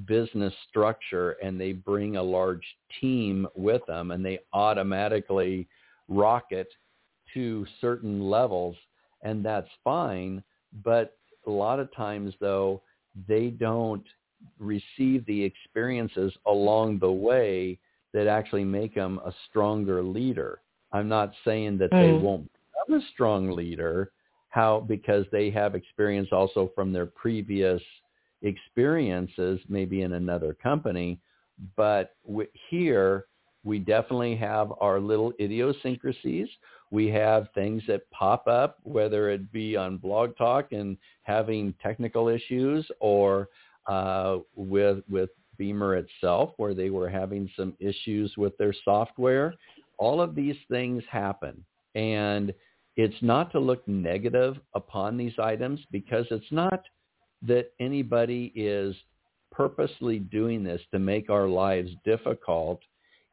business 0.08 0.54
structure 0.67 1.32
and 1.43 1.60
they 1.60 1.74
bring 1.74 2.15
a 2.15 2.24
large 2.24 2.65
team 3.00 3.48
with 3.56 3.86
them 3.86 4.12
and 4.12 4.26
they 4.26 4.39
automatically 4.54 5.67
rocket 6.08 6.67
to 7.34 7.65
certain 7.82 8.30
levels, 8.30 8.76
and 9.21 9.43
that's 9.43 9.69
fine. 9.84 10.41
But 10.84 11.17
a 11.48 11.52
lot 11.52 11.80
of 11.80 11.93
times, 11.93 12.34
though, 12.39 12.82
they 13.28 13.47
don't 13.47 14.06
receive 14.60 15.25
the 15.25 15.43
experiences 15.43 16.34
along 16.45 16.99
the 16.99 17.12
way 17.12 17.80
that 18.13 18.28
actually 18.28 18.63
make 18.63 18.95
them 18.95 19.19
a 19.25 19.34
stronger 19.49 20.01
leader. 20.01 20.62
I'm 20.91 21.10
not 21.10 21.34
saying 21.43 21.78
that 21.80 21.91
mm. 21.91 22.01
they 22.01 22.23
won't 22.23 22.49
become 22.54 23.01
a 23.01 23.06
strong 23.13 23.51
leader, 23.51 24.12
how 24.49 24.86
because 24.88 25.25
they 25.32 25.49
have 25.51 25.75
experience 25.75 26.30
also 26.32 26.71
from 26.75 26.93
their 26.93 27.06
previous 27.06 27.82
experiences, 28.41 29.60
maybe 29.67 30.04
in 30.04 30.13
another 30.13 30.54
company. 30.54 31.19
But 31.75 32.15
here, 32.69 33.25
we 33.63 33.80
definitely 33.80 34.36
have 34.38 34.71
our 34.80 34.99
little 34.99 35.34
idiosyncrasies. 35.39 36.47
We 36.91 37.08
have 37.10 37.48
things 37.54 37.84
that 37.88 38.10
pop 38.12 38.48
up, 38.48 38.78
whether 38.84 39.30
it 39.30 39.52
be 39.52 39.76
on 39.76 39.98
Blog 39.98 40.38
Talk 40.38 40.71
and 40.71 40.98
having 41.24 41.74
technical 41.82 42.28
issues 42.28 42.88
or 43.00 43.50
uh, 43.88 44.38
with 44.56 45.04
with 45.10 45.30
BEMER 45.58 45.95
itself, 45.95 46.52
where 46.58 46.74
they 46.74 46.89
were 46.89 47.10
having 47.10 47.50
some 47.56 47.74
issues 47.80 48.34
with 48.38 48.58
their 48.58 48.74
software. 48.84 49.54
All 49.98 50.21
of 50.21 50.36
these 50.36 50.58
things 50.69 51.04
happen. 51.10 51.63
And 51.95 52.54
it's 52.98 53.21
not 53.21 53.52
to 53.52 53.60
look 53.60 53.88
negative 53.88 54.58
upon 54.74 55.17
these 55.17 55.34
items 55.39 55.80
because 55.91 56.26
it's 56.32 56.52
not 56.52 56.84
that 57.41 57.71
anybody 57.80 58.52
is 58.56 58.95
purposely 59.52 60.19
doing 60.19 60.63
this 60.63 60.82
to 60.91 61.00
make 61.00 61.30
our 61.30 61.48
lives 61.48 61.91
difficult. 62.04 62.82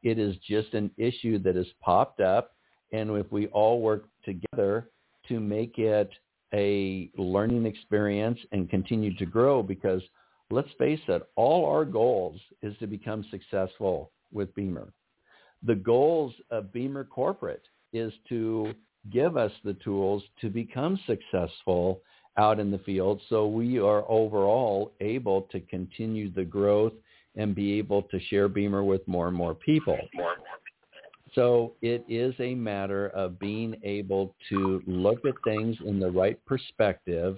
It 0.03 0.19
is 0.19 0.35
just 0.47 0.73
an 0.73 0.91
issue 0.97 1.39
that 1.39 1.55
has 1.55 1.67
popped 1.81 2.21
up 2.21 2.51
and 2.93 3.09
if 3.17 3.29
we 3.31 3.47
all 3.47 3.81
work 3.81 4.05
together 4.23 4.87
to 5.27 5.39
make 5.39 5.77
it 5.77 6.09
a 6.53 7.09
learning 7.17 7.65
experience 7.65 8.39
and 8.51 8.69
continue 8.69 9.15
to 9.17 9.25
grow 9.25 9.61
because 9.63 10.01
let's 10.51 10.69
face 10.77 10.99
it, 11.07 11.23
all 11.35 11.65
our 11.65 11.83
goals 11.83 12.39
is 12.61 12.77
to 12.79 12.87
become 12.87 13.25
successful 13.31 14.11
with 14.31 14.53
BEMER. 14.55 14.93
The 15.63 15.75
goals 15.75 16.33
of 16.51 16.71
BEMER 16.71 17.05
Corporate 17.05 17.63
is 17.91 18.13
to 18.29 18.73
give 19.11 19.35
us 19.37 19.51
the 19.63 19.73
tools 19.75 20.23
to 20.41 20.49
become 20.49 20.99
successful 21.07 22.01
out 22.37 22.59
in 22.59 22.71
the 22.71 22.79
field 22.79 23.21
so 23.29 23.47
we 23.47 23.79
are 23.79 24.09
overall 24.09 24.93
able 25.01 25.43
to 25.51 25.59
continue 25.61 26.31
the 26.31 26.43
growth 26.43 26.93
and 27.35 27.55
be 27.55 27.77
able 27.79 28.03
to 28.03 28.19
share 28.29 28.47
BEMER 28.47 28.83
with 28.83 29.07
more 29.07 29.27
and 29.27 29.35
more 29.35 29.55
people. 29.55 29.97
So 31.35 31.73
it 31.81 32.05
is 32.07 32.35
a 32.39 32.53
matter 32.53 33.09
of 33.09 33.39
being 33.39 33.75
able 33.83 34.35
to 34.49 34.81
look 34.85 35.25
at 35.25 35.33
things 35.43 35.77
in 35.85 35.99
the 35.99 36.11
right 36.11 36.43
perspective, 36.45 37.37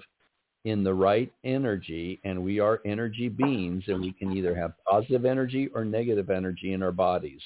in 0.64 0.84
the 0.84 0.92
right 0.92 1.32
energy, 1.44 2.20
and 2.24 2.42
we 2.42 2.60
are 2.60 2.80
energy 2.84 3.28
beings, 3.28 3.84
and 3.86 4.00
we 4.00 4.12
can 4.12 4.36
either 4.36 4.54
have 4.54 4.72
positive 4.86 5.24
energy 5.24 5.68
or 5.74 5.84
negative 5.84 6.28
energy 6.28 6.72
in 6.72 6.82
our 6.82 6.92
bodies. 6.92 7.40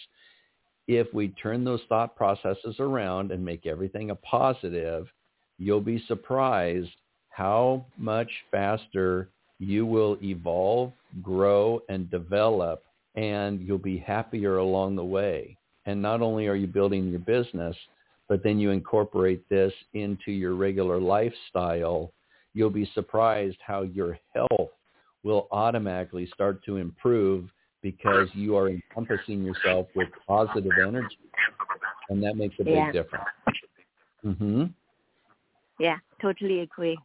If 0.89 1.13
we 1.15 1.29
turn 1.29 1.63
those 1.63 1.83
thought 1.89 2.17
processes 2.17 2.77
around 2.81 3.31
and 3.31 3.45
make 3.45 3.67
everything 3.67 4.11
a 4.11 4.17
positive, 4.17 5.07
you'll 5.59 5.81
be 5.81 6.03
surprised 6.09 6.91
how 7.29 7.85
much 7.97 8.31
faster 8.51 9.29
you 9.61 9.87
will 9.87 10.19
evolve, 10.23 10.93
grow, 11.23 11.83
and 11.89 12.11
develop, 12.11 12.83
and 13.15 13.61
you'll 13.61 13.79
be 13.79 13.99
happier 13.99 14.57
along 14.57 14.97
the 14.97 15.05
way. 15.05 15.57
And 15.91 16.01
not 16.01 16.23
only 16.23 16.47
are 16.47 16.55
you 16.55 16.69
building 16.69 17.09
your 17.09 17.19
business, 17.19 17.77
but 18.29 18.45
then 18.45 18.61
you 18.61 18.71
incorporate 18.71 19.49
this 19.49 19.73
into 19.93 20.31
your 20.31 20.55
regular 20.55 21.01
lifestyle, 21.01 22.13
you'll 22.55 22.71
be 22.71 22.89
surprised 22.95 23.57
how 23.67 23.83
your 23.83 24.17
health 24.33 24.71
will 25.25 25.49
automatically 25.51 26.31
start 26.33 26.65
to 26.65 26.77
improve 26.77 27.51
because 27.83 28.29
you 28.35 28.57
are 28.57 28.69
encompassing 28.69 29.43
yourself 29.43 29.89
with 29.97 30.07
positive 30.29 30.79
energy. 30.79 31.19
And 32.09 32.23
that 32.23 32.37
makes 32.37 32.55
a 32.61 32.65
big 32.65 32.75
yeah. 32.75 32.93
difference. 32.93 33.25
Mhm. 34.25 34.73
Yeah, 35.81 35.97
totally 36.23 36.61
agree. 36.61 36.99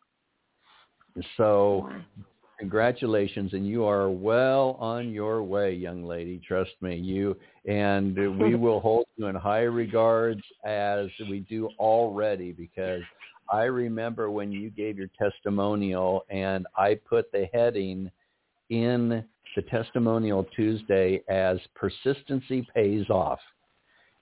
So 1.38 1.90
congratulations 2.60 3.54
and 3.54 3.68
you 3.68 3.84
are 3.86 4.10
well 4.10 4.78
on 4.80 5.12
your 5.12 5.44
way 5.44 5.74
young 5.74 6.04
lady 6.04 6.42
trust 6.48 6.72
me. 6.82 6.96
You 6.96 7.38
and 7.68 8.16
we 8.40 8.56
will 8.56 8.80
hold 8.80 9.06
you 9.18 9.28
in 9.28 9.36
high 9.36 9.64
regards 9.64 10.42
as 10.66 11.08
we 11.30 11.40
do 11.42 11.70
already 11.80 12.52
because 12.52 13.02
i 13.52 13.64
remember 13.64 14.32
when 14.32 14.52
you 14.52 14.70
gave 14.72 14.98
your 14.98 15.10
testimonial 15.20 16.26
and 16.30 16.66
i 16.78 16.98
put 17.08 17.32
the 17.32 17.48
heading 17.54 18.10
in 18.70 19.24
the 19.56 19.62
testimonial 19.64 20.46
tuesday 20.56 21.22
as 21.30 21.58
persistency 21.74 22.68
pays 22.74 23.10
off. 23.10 23.40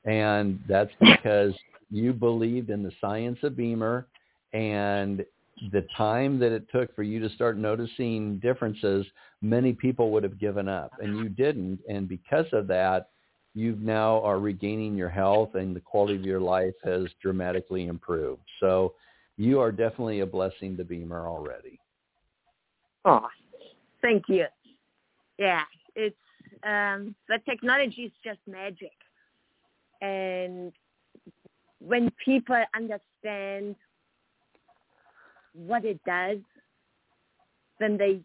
And 0.06 0.60
that's 0.68 0.92
because 1.00 1.54
you 1.90 2.14
believed 2.14 2.70
in 2.70 2.84
the 2.84 2.92
science 3.02 3.40
of 3.44 3.58
BEMER 3.58 4.08
and 4.54 5.26
the 5.72 5.86
time 5.96 6.40
that 6.40 6.52
it 6.52 6.68
took 6.72 6.94
for 6.96 7.04
you 7.04 7.20
to 7.20 7.30
start 7.36 7.58
noticing 7.58 8.40
differences, 8.40 9.06
many 9.42 9.74
people 9.74 10.12
would 10.12 10.24
have 10.24 10.40
given 10.40 10.68
up 10.68 10.92
and 11.02 11.18
you 11.18 11.30
didn't. 11.30 11.80
And 11.90 12.08
because 12.08 12.46
of 12.52 12.68
that, 12.68 13.10
you 13.56 13.78
now 13.80 14.22
are 14.24 14.40
regaining 14.40 14.96
your 14.96 15.10
health 15.10 15.56
and 15.56 15.76
the 15.76 15.80
quality 15.80 16.16
of 16.16 16.24
your 16.24 16.40
life 16.40 16.74
has 16.84 17.08
dramatically 17.22 17.86
improved. 17.86 18.42
So 18.60 18.96
you 19.38 19.60
are 19.60 19.72
definitely 19.72 20.22
a 20.22 20.26
blessing 20.26 20.76
to 20.78 20.84
BEMER 20.84 21.28
already. 21.28 21.80
Oh, 23.06 23.28
thank 24.02 24.24
you. 24.28 24.46
Yeah, 25.38 25.64
it's 25.96 26.16
um, 26.64 27.16
the 27.28 27.40
technology 27.48 28.04
is 28.04 28.12
just 28.24 28.40
magic, 28.48 28.94
and 30.02 30.72
when 31.80 32.12
people 32.24 32.64
understand 32.76 33.76
what 35.54 35.86
it 35.86 36.00
does, 36.06 36.38
then 37.80 37.98
they 37.98 38.22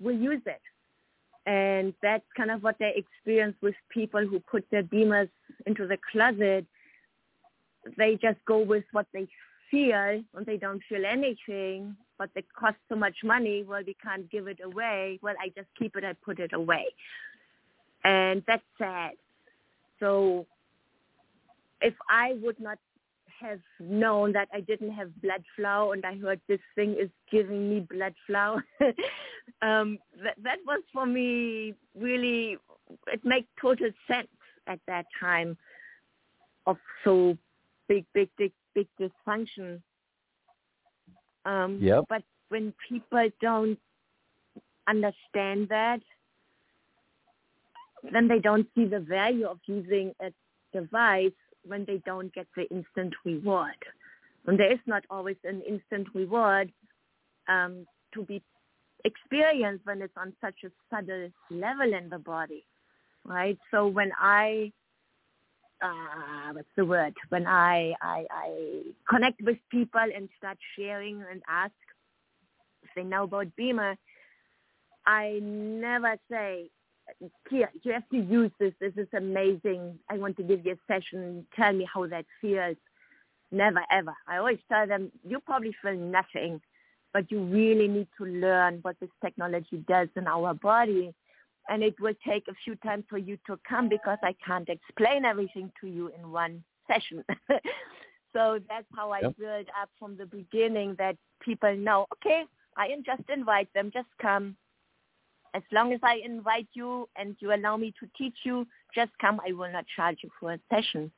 will 0.00 0.16
use 0.16 0.42
it. 0.46 0.60
And 1.46 1.94
that's 2.02 2.24
kind 2.36 2.50
of 2.50 2.62
what 2.62 2.76
they 2.78 2.92
experience 2.96 3.56
with 3.62 3.74
people 3.90 4.26
who 4.26 4.40
put 4.40 4.64
their 4.70 4.82
BEMERs 4.82 5.28
into 5.66 5.86
the 5.86 5.96
closet. 6.10 6.66
They 7.96 8.18
just 8.20 8.38
go 8.46 8.58
with 8.58 8.84
what 8.92 9.06
they 9.14 9.28
feel 9.70 10.22
and 10.34 10.46
they 10.46 10.56
don't 10.56 10.82
feel 10.88 11.04
anything, 11.06 11.96
but 12.18 12.30
they 12.34 12.44
cost 12.58 12.76
so 12.88 12.96
much 12.96 13.16
money. 13.22 13.62
Well, 13.62 13.82
we 13.86 13.96
can't 14.02 14.28
give 14.30 14.48
it 14.48 14.58
away. 14.64 15.20
Well, 15.22 15.34
I 15.40 15.48
just 15.48 15.68
keep 15.78 15.96
it, 15.96 16.04
I 16.04 16.14
put 16.24 16.40
it 16.40 16.52
away. 16.52 16.86
And 18.02 18.42
that's 18.46 18.62
sad. 18.78 19.12
So 20.00 20.46
if 21.80 21.94
I 22.10 22.34
would 22.42 22.58
not 22.60 22.78
have 23.40 23.60
known 23.80 24.32
that 24.32 24.48
I 24.52 24.60
didn't 24.60 24.92
have 24.92 25.10
blood 25.22 25.44
flow 25.54 25.92
and 25.92 26.04
I 26.04 26.16
heard 26.16 26.40
this 26.48 26.60
thing 26.74 26.96
is 26.98 27.10
giving 27.30 27.68
me 27.68 27.80
blood 27.80 28.14
flow, 28.26 28.60
um, 29.62 29.98
that, 30.22 30.36
that 30.42 30.58
was 30.66 30.82
for 30.92 31.06
me 31.06 31.74
really, 31.98 32.58
it 33.06 33.24
made 33.24 33.46
total 33.60 33.90
sense 34.06 34.28
at 34.66 34.80
that 34.86 35.06
time 35.18 35.56
of 36.66 36.76
so 37.04 37.36
big, 37.88 38.04
big, 38.12 38.28
big, 38.36 38.52
big 38.74 38.88
dysfunction. 39.00 39.80
Um, 41.44 41.78
yep. 41.80 42.04
But 42.08 42.22
when 42.48 42.72
people 42.88 43.28
don't 43.40 43.78
understand 44.88 45.68
that, 45.68 46.00
then 48.12 48.28
they 48.28 48.38
don't 48.38 48.66
see 48.74 48.84
the 48.84 49.00
value 49.00 49.46
of 49.46 49.58
using 49.66 50.14
a 50.20 50.32
device 50.72 51.32
when 51.66 51.84
they 51.84 52.02
don't 52.06 52.32
get 52.34 52.46
the 52.56 52.64
instant 52.70 53.14
reward. 53.24 53.76
And 54.46 54.58
there 54.58 54.72
is 54.72 54.78
not 54.86 55.04
always 55.10 55.36
an 55.44 55.62
instant 55.62 56.08
reward 56.14 56.72
um, 57.48 57.86
to 58.14 58.22
be 58.22 58.42
experienced 59.04 59.84
when 59.86 60.02
it's 60.02 60.16
on 60.16 60.32
such 60.40 60.56
a 60.64 60.70
subtle 60.90 61.28
level 61.50 61.92
in 61.92 62.08
the 62.08 62.18
body, 62.18 62.64
right? 63.24 63.58
So 63.70 63.86
when 63.86 64.12
I, 64.18 64.72
uh, 65.82 66.52
what's 66.52 66.68
the 66.76 66.84
word? 66.84 67.14
When 67.28 67.46
I, 67.46 67.94
I, 68.02 68.24
I 68.30 68.82
connect 69.08 69.42
with 69.42 69.58
people 69.70 70.00
and 70.00 70.28
start 70.38 70.58
sharing 70.76 71.22
and 71.30 71.42
ask 71.48 71.72
if 72.82 72.90
they 72.94 73.02
know 73.04 73.24
about 73.24 73.48
BEMER, 73.56 73.96
I 75.06 75.38
never 75.42 76.16
say, 76.30 76.66
here, 77.50 77.70
you 77.82 77.92
have 77.92 78.08
to 78.10 78.18
use 78.18 78.50
this. 78.58 78.72
This 78.80 78.92
is 78.96 79.08
amazing. 79.14 79.98
I 80.10 80.18
want 80.18 80.36
to 80.38 80.42
give 80.42 80.64
you 80.64 80.72
a 80.72 80.92
session. 80.92 81.46
Tell 81.54 81.72
me 81.72 81.86
how 81.92 82.06
that 82.06 82.26
feels. 82.40 82.76
Never, 83.52 83.82
ever. 83.90 84.14
I 84.26 84.38
always 84.38 84.58
tell 84.70 84.86
them, 84.86 85.12
you 85.26 85.40
probably 85.40 85.74
feel 85.82 85.94
nothing, 85.94 86.60
but 87.12 87.30
you 87.30 87.44
really 87.44 87.86
need 87.86 88.08
to 88.18 88.24
learn 88.24 88.80
what 88.82 88.96
this 89.00 89.10
technology 89.24 89.84
does 89.86 90.08
in 90.16 90.26
our 90.26 90.52
body. 90.54 91.14
And 91.68 91.82
it 91.82 91.94
will 92.00 92.14
take 92.26 92.48
a 92.48 92.54
few 92.64 92.74
times 92.76 93.04
for 93.08 93.18
you 93.18 93.38
to 93.46 93.58
come 93.68 93.88
because 93.88 94.18
I 94.22 94.34
can't 94.44 94.68
explain 94.68 95.24
everything 95.24 95.70
to 95.80 95.86
you 95.86 96.10
in 96.18 96.30
one 96.30 96.62
session. 96.88 97.24
so 98.32 98.58
that's 98.68 98.86
how 98.94 99.10
I 99.10 99.20
yep. 99.20 99.36
build 99.38 99.66
up 99.80 99.90
from 99.98 100.16
the 100.16 100.26
beginning 100.26 100.96
that 100.98 101.16
people 101.40 101.76
know, 101.76 102.06
okay, 102.14 102.44
I 102.76 102.88
just 103.04 103.28
invite 103.30 103.72
them, 103.74 103.90
just 103.92 104.08
come 104.20 104.56
as 105.54 105.62
long 105.72 105.92
as 105.92 106.00
I 106.02 106.20
invite 106.24 106.68
you 106.74 107.08
and 107.16 107.36
you 107.40 107.54
allow 107.54 107.76
me 107.76 107.94
to 108.00 108.08
teach 108.16 108.36
you, 108.44 108.66
just 108.94 109.10
come. 109.20 109.40
I 109.46 109.52
will 109.52 109.72
not 109.72 109.84
charge 109.94 110.18
you 110.22 110.30
for 110.38 110.52
a 110.52 110.60
session. 110.70 111.10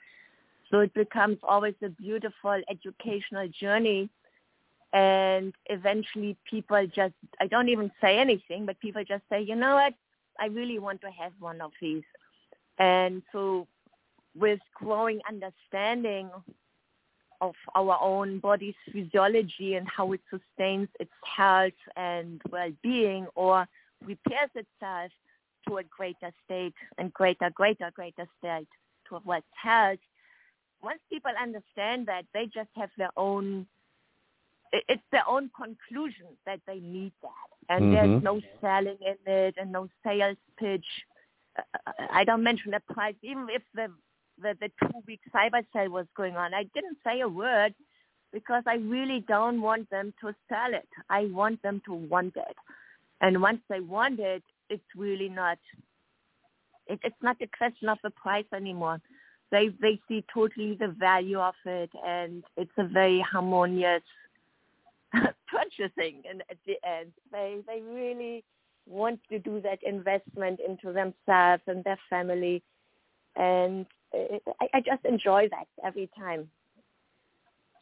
So 0.70 0.80
it 0.80 0.92
becomes 0.94 1.38
always 1.42 1.74
a 1.82 1.88
beautiful 1.88 2.60
educational 2.70 3.48
journey. 3.48 4.10
And 4.92 5.52
eventually 5.66 6.36
people 6.48 6.86
just, 6.86 7.14
I 7.40 7.46
don't 7.46 7.68
even 7.68 7.90
say 8.00 8.18
anything, 8.18 8.66
but 8.66 8.80
people 8.80 9.04
just 9.04 9.22
say, 9.30 9.42
you 9.42 9.54
know 9.54 9.74
what, 9.74 9.94
I 10.38 10.46
really 10.46 10.78
want 10.78 11.00
to 11.02 11.10
have 11.10 11.32
one 11.40 11.60
of 11.60 11.72
these. 11.80 12.04
And 12.78 13.22
so 13.32 13.66
with 14.38 14.60
growing 14.74 15.20
understanding 15.28 16.30
of 17.40 17.54
our 17.74 17.98
own 18.00 18.38
body's 18.40 18.74
physiology 18.92 19.74
and 19.74 19.86
how 19.88 20.12
it 20.12 20.20
sustains 20.30 20.88
its 20.98 21.10
health 21.24 21.72
and 21.96 22.40
well-being 22.50 23.26
or 23.34 23.66
repairs 24.04 24.50
itself 24.54 25.11
to 25.68 25.78
a 25.78 25.82
greater 25.84 26.32
state 26.44 26.74
and 26.98 27.12
greater, 27.12 27.50
greater, 27.50 27.90
greater 27.94 28.26
state 28.38 28.68
to 29.08 29.16
what's 29.24 29.46
health. 29.61 29.98
Once 30.82 31.00
people 31.11 31.32
understand 31.40 32.06
that, 32.06 32.24
they 32.32 32.46
just 32.46 32.70
have 32.76 32.90
their 32.96 33.11
own, 33.16 33.66
it's 34.72 35.02
their 35.11 35.28
own 35.28 35.50
conclusion 35.56 36.26
that 36.46 36.61
they 36.66 36.78
need 36.78 37.12
that. 37.22 37.74
And 37.74 37.84
mm-hmm. 37.84 37.94
there's 37.94 38.22
no 38.22 38.40
selling 38.61 38.98
in 39.00 39.16
it 39.26 39.54
and 39.58 39.72
no 39.72 39.88
sales 40.04 40.37
pitch. 40.58 40.87
Uh, 41.58 41.92
I 42.12 42.24
don't 42.24 42.42
mention 42.44 42.70
the 42.70 42.80
price. 42.94 43.16
Even 43.22 43.48
if 43.50 43.62
the, 43.74 43.88
the, 44.40 44.56
the 44.61 44.70
two-week 44.80 45.20
cyber 45.34 45.64
sale 45.72 45.90
was 45.90 46.06
going 46.16 46.37
on, 46.37 46.54
I 46.54 46.62
didn't 46.74 46.98
say 47.04 47.20
a 47.20 47.28
word 47.28 47.74
because 48.32 48.62
I 48.66 48.76
really 48.76 49.24
don't 49.26 49.61
want 49.61 49.90
them 49.90 50.14
to 50.20 50.34
sell 50.48 50.72
it. 50.72 50.88
I 51.11 51.26
want 51.26 51.61
them 51.62 51.82
to 51.87 51.94
want 51.94 52.37
it. 52.37 52.56
And 53.20 53.40
once 53.42 53.61
they 53.68 53.81
want 53.81 54.20
it, 54.20 54.42
it's 54.70 54.83
really 54.96 55.28
not. 55.28 55.59
It, 56.87 57.00
it's 57.02 57.22
not 57.22 57.37
a 57.42 57.48
question 57.57 57.88
of 57.88 57.98
the 58.02 58.11
price 58.11 58.46
anymore. 58.54 59.00
They 59.50 59.68
they 59.81 60.00
see 60.09 60.24
totally 60.33 60.76
the 60.78 60.88
value 60.88 61.40
of 61.40 61.54
it, 61.64 61.90
and 62.07 62.44
it's 62.57 62.70
a 62.78 62.85
very 62.85 63.20
harmonious 63.20 64.02
purchasing. 65.12 66.22
And 66.28 66.42
at 66.50 66.59
the 66.66 66.76
end, 66.87 67.12
they 67.33 67.59
they 67.66 67.81
really 67.81 68.44
want 68.87 69.20
to 69.31 69.38
do 69.38 69.61
that 69.61 69.83
investment 69.83 70.61
into 70.66 70.92
themselves 70.92 71.62
and 71.66 71.83
their 71.85 71.98
family, 72.09 72.62
and 73.37 73.87
it, 74.12 74.42
I, 74.61 74.68
I 74.74 74.81
just 74.81 75.04
enjoy 75.04 75.48
that 75.50 75.66
every 75.85 76.09
time. 76.16 76.48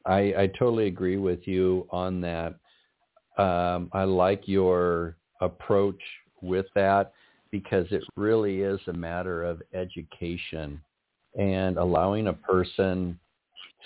I, 0.04 0.34
I 0.38 0.46
totally 0.58 0.86
agree 0.86 1.16
with 1.16 1.48
you 1.48 1.86
on 1.90 2.20
that. 2.20 2.54
Um, 3.38 3.90
I 3.92 4.04
like 4.04 4.46
your 4.46 5.16
approach 5.40 6.00
with 6.42 6.66
that 6.74 7.12
because 7.50 7.86
it 7.90 8.02
really 8.16 8.62
is 8.62 8.80
a 8.88 8.92
matter 8.92 9.44
of 9.44 9.62
education 9.72 10.80
and 11.38 11.76
allowing 11.76 12.28
a 12.28 12.32
person 12.32 13.18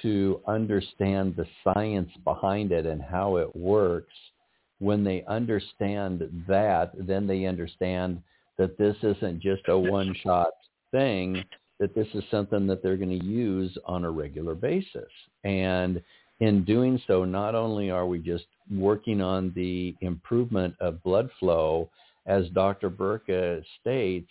to 0.03 0.41
understand 0.47 1.35
the 1.37 1.47
science 1.63 2.11
behind 2.25 2.73
it 2.73 2.87
and 2.87 3.03
how 3.03 3.37
it 3.37 3.55
works. 3.55 4.15
When 4.79 5.05
they 5.05 5.25
understand 5.29 6.45
that, 6.49 6.93
then 6.97 7.27
they 7.27 7.45
understand 7.45 8.23
that 8.57 8.79
this 8.79 8.97
isn't 9.03 9.41
just 9.41 9.63
a 9.69 9.79
one-shot 9.79 10.53
thing, 10.91 11.45
that 11.79 11.95
this 11.95 12.07
is 12.15 12.25
something 12.31 12.67
that 12.67 12.83
they're 12.83 12.97
going 12.97 13.19
to 13.19 13.25
use 13.25 13.77
on 13.85 14.05
a 14.05 14.11
regular 14.11 14.55
basis. 14.55 15.11
And 15.45 16.03
in 16.40 16.64
doing 16.64 17.00
so, 17.07 17.24
not 17.24 17.55
only 17.55 17.90
are 17.90 18.07
we 18.07 18.18
just 18.18 18.46
working 18.70 19.20
on 19.20 19.53
the 19.55 19.94
improvement 20.00 20.74
of 20.81 21.03
blood 21.03 21.29
flow, 21.38 21.88
as 22.26 22.48
Dr. 22.50 22.88
Burka 22.90 23.62
states, 23.81 24.31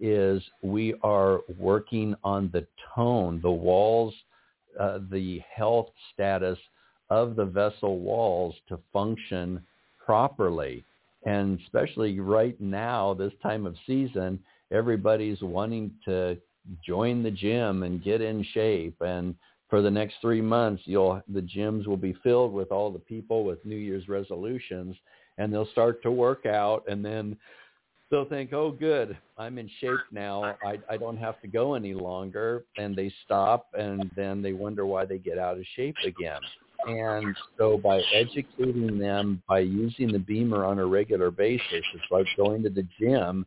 is 0.00 0.42
we 0.62 0.94
are 1.02 1.40
working 1.58 2.14
on 2.24 2.50
the 2.52 2.66
tone, 2.94 3.40
the 3.42 3.50
walls, 3.50 4.14
uh, 4.78 4.98
the 5.10 5.40
health 5.54 5.90
status 6.12 6.58
of 7.10 7.36
the 7.36 7.44
vessel 7.44 8.00
walls 8.00 8.54
to 8.68 8.78
function 8.92 9.62
properly. 10.04 10.84
And 11.24 11.60
especially 11.60 12.18
right 12.20 12.60
now, 12.60 13.14
this 13.14 13.32
time 13.42 13.66
of 13.66 13.76
season, 13.86 14.38
everybody's 14.72 15.40
wanting 15.40 15.92
to 16.04 16.36
join 16.84 17.22
the 17.22 17.30
gym 17.30 17.82
and 17.82 18.02
get 18.02 18.20
in 18.20 18.44
shape. 18.52 18.96
And 19.00 19.34
for 19.68 19.82
the 19.82 19.90
next 19.90 20.16
three 20.20 20.40
months, 20.40 20.82
you'll 20.84 21.22
the 21.28 21.40
gyms 21.40 21.86
will 21.86 21.96
be 21.96 22.16
filled 22.22 22.52
with 22.52 22.70
all 22.70 22.90
the 22.90 22.98
people 22.98 23.44
with 23.44 23.64
New 23.64 23.76
Year's 23.76 24.08
resolutions, 24.08 24.96
and 25.38 25.52
they'll 25.52 25.70
start 25.72 26.02
to 26.02 26.10
work 26.10 26.46
out, 26.46 26.84
and 26.88 27.04
then 27.04 27.36
they'll 28.10 28.28
think, 28.28 28.52
"Oh, 28.52 28.70
good, 28.70 29.16
I'm 29.38 29.58
in 29.58 29.68
shape 29.80 30.00
now. 30.12 30.56
I 30.62 30.78
I 30.88 30.96
don't 30.96 31.16
have 31.16 31.40
to 31.40 31.48
go 31.48 31.74
any 31.74 31.94
longer," 31.94 32.64
and 32.76 32.94
they 32.94 33.12
stop, 33.24 33.68
and 33.76 34.10
then 34.14 34.42
they 34.42 34.52
wonder 34.52 34.86
why 34.86 35.06
they 35.06 35.18
get 35.18 35.38
out 35.38 35.58
of 35.58 35.64
shape 35.74 35.96
again. 36.04 36.40
And 36.86 37.34
so 37.56 37.78
by 37.78 38.02
educating 38.12 38.98
them, 38.98 39.42
by 39.48 39.60
using 39.60 40.12
the 40.12 40.18
BEMER 40.18 40.66
on 40.66 40.78
a 40.78 40.84
regular 40.84 41.30
basis, 41.30 41.64
it's 41.94 42.10
like 42.10 42.26
going 42.36 42.62
to 42.62 42.68
the 42.68 42.86
gym 43.00 43.46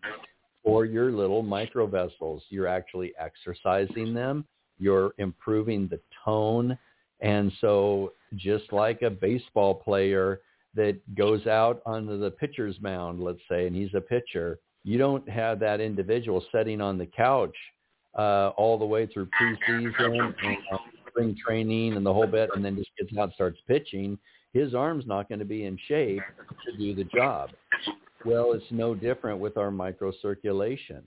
for 0.64 0.86
your 0.86 1.12
little 1.12 1.44
micro 1.44 1.86
vessels. 1.86 2.44
You're 2.50 2.68
actually 2.68 3.14
exercising 3.20 4.16
them 4.16 4.48
you're 4.80 5.14
improving 5.18 5.88
the 5.88 6.00
tone. 6.24 6.78
And 7.22 7.52
so 7.62 8.14
just 8.36 8.72
like 8.72 9.02
a 9.02 9.10
baseball 9.10 9.76
player 9.76 10.42
that 10.76 11.00
goes 11.16 11.48
out 11.48 11.82
onto 11.86 12.20
the 12.20 12.32
pitcher's 12.32 12.80
mound, 12.82 13.24
let's 13.24 13.40
say, 13.50 13.68
and 13.68 13.76
he's 13.76 13.94
a 13.96 14.02
pitcher, 14.02 14.60
you 14.84 14.98
don't 14.98 15.28
have 15.28 15.60
that 15.60 15.82
individual 15.82 16.44
sitting 16.54 16.82
on 16.82 16.98
the 16.98 17.06
couch 17.06 17.56
uh, 18.18 18.50
all 18.58 18.78
the 18.78 18.86
way 18.86 19.06
through 19.06 19.28
preseason 19.40 20.34
and 20.44 20.58
uh, 20.72 20.78
spring 21.10 21.36
training 21.46 21.98
and 21.98 22.06
the 22.06 22.14
whole 22.14 22.28
bit, 22.28 22.50
and 22.56 22.64
then 22.64 22.76
just 22.76 22.90
gets 22.98 23.16
out 23.18 23.26
and 23.26 23.34
starts 23.34 23.60
pitching. 23.68 24.18
his 24.54 24.74
arm's 24.74 25.06
not 25.06 25.28
going 25.28 25.40
to 25.40 25.46
be 25.46 25.66
in 25.66 25.78
shape 25.88 26.22
to 26.66 26.78
do 26.78 26.96
the 26.96 27.04
job. 27.06 27.50
Well, 28.26 28.54
it's 28.54 28.66
no 28.72 28.96
different 28.96 29.40
with 29.40 29.58
our 29.58 29.72
microcirculation. 29.72 31.02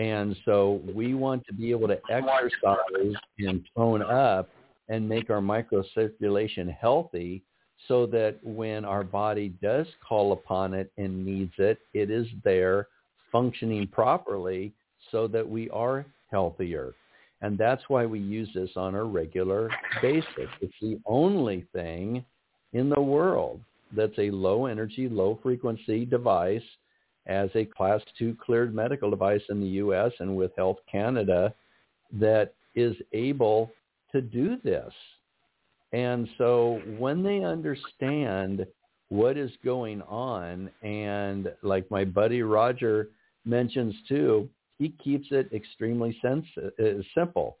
And 0.00 0.34
so 0.46 0.80
we 0.94 1.12
want 1.12 1.46
to 1.46 1.52
be 1.52 1.70
able 1.70 1.86
to 1.88 2.00
exercise 2.10 3.14
and 3.38 3.62
tone 3.76 4.00
up 4.00 4.48
and 4.88 5.06
make 5.06 5.28
our 5.28 5.42
microcirculation 5.42 6.74
healthy 6.74 7.42
so 7.86 8.06
that 8.06 8.38
when 8.42 8.86
our 8.86 9.04
body 9.04 9.50
does 9.62 9.86
call 10.06 10.32
upon 10.32 10.72
it 10.72 10.90
and 10.96 11.24
needs 11.24 11.52
it, 11.58 11.80
it 11.92 12.10
is 12.10 12.26
there 12.44 12.88
functioning 13.30 13.86
properly 13.86 14.72
so 15.12 15.28
that 15.28 15.46
we 15.46 15.68
are 15.68 16.06
healthier. 16.30 16.94
And 17.42 17.58
that's 17.58 17.82
why 17.88 18.06
we 18.06 18.20
use 18.20 18.48
this 18.54 18.70
on 18.76 18.94
a 18.94 19.04
regular 19.04 19.68
basis. 20.00 20.48
It's 20.62 20.72
the 20.80 20.98
only 21.04 21.66
thing 21.74 22.24
in 22.72 22.88
the 22.88 23.00
world 23.00 23.60
that's 23.94 24.18
a 24.18 24.30
low 24.30 24.64
energy, 24.64 25.10
low 25.10 25.38
frequency 25.42 26.06
device 26.06 26.62
as 27.30 27.48
a 27.54 27.64
class 27.64 28.02
two 28.18 28.36
cleared 28.44 28.74
medical 28.74 29.08
device 29.08 29.40
in 29.48 29.60
the 29.60 29.68
U.S. 29.68 30.12
and 30.18 30.36
with 30.36 30.50
Health 30.56 30.78
Canada 30.90 31.54
that 32.12 32.54
is 32.74 32.96
able 33.12 33.70
to 34.12 34.20
do 34.20 34.56
this. 34.64 34.92
And 35.92 36.28
so 36.36 36.82
when 36.98 37.22
they 37.22 37.42
understand 37.44 38.66
what 39.08 39.36
is 39.36 39.50
going 39.64 40.02
on, 40.02 40.70
and 40.82 41.52
like 41.62 41.88
my 41.90 42.04
buddy 42.04 42.42
Roger 42.42 43.08
mentions 43.44 43.94
too, 44.08 44.48
he 44.78 44.90
keeps 45.02 45.28
it 45.30 45.52
extremely 45.52 46.18
sens- 46.20 46.44
uh, 46.58 47.02
simple. 47.14 47.58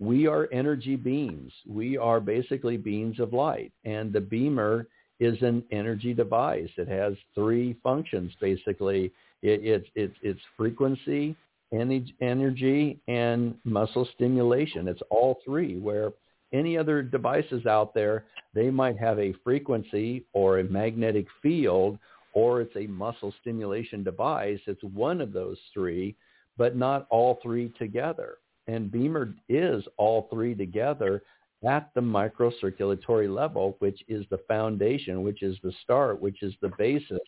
We 0.00 0.26
are 0.26 0.48
energy 0.52 0.96
beings. 0.96 1.52
We 1.66 1.96
are 1.96 2.20
basically 2.20 2.76
beings 2.76 3.20
of 3.20 3.32
light. 3.32 3.72
And 3.84 4.12
the 4.12 4.20
BEMER 4.20 4.88
is 5.22 5.40
an 5.42 5.62
energy 5.70 6.12
device. 6.12 6.68
It 6.76 6.88
has 6.88 7.14
three 7.32 7.76
functions, 7.82 8.32
basically. 8.40 9.12
It, 9.42 9.60
it's, 9.62 9.88
it's, 9.94 10.14
it's 10.22 10.40
frequency, 10.56 11.36
energy, 11.72 12.98
and 13.06 13.54
muscle 13.64 14.08
stimulation. 14.16 14.88
It's 14.88 15.02
all 15.10 15.38
three, 15.44 15.78
where 15.78 16.10
any 16.52 16.76
other 16.76 17.02
devices 17.02 17.66
out 17.66 17.94
there, 17.94 18.24
they 18.52 18.68
might 18.68 18.98
have 18.98 19.20
a 19.20 19.32
frequency 19.44 20.24
or 20.32 20.58
a 20.58 20.64
magnetic 20.64 21.26
field 21.40 21.98
or 22.34 22.60
it's 22.60 22.74
a 22.76 22.86
muscle 22.86 23.32
stimulation 23.40 24.02
device. 24.02 24.58
It's 24.66 24.82
one 24.82 25.20
of 25.20 25.32
those 25.32 25.58
three, 25.72 26.16
but 26.56 26.76
not 26.76 27.06
all 27.10 27.38
three 27.42 27.72
together. 27.78 28.38
And 28.66 28.90
BEMER 28.90 29.34
is 29.48 29.84
all 29.98 30.28
three 30.32 30.54
together 30.54 31.22
at 31.66 31.90
the 31.94 32.00
microcirculatory 32.00 33.32
level, 33.32 33.76
which 33.78 34.02
is 34.08 34.24
the 34.30 34.38
foundation, 34.48 35.22
which 35.22 35.42
is 35.42 35.56
the 35.62 35.72
start, 35.82 36.20
which 36.20 36.42
is 36.42 36.54
the 36.60 36.72
basis 36.78 37.18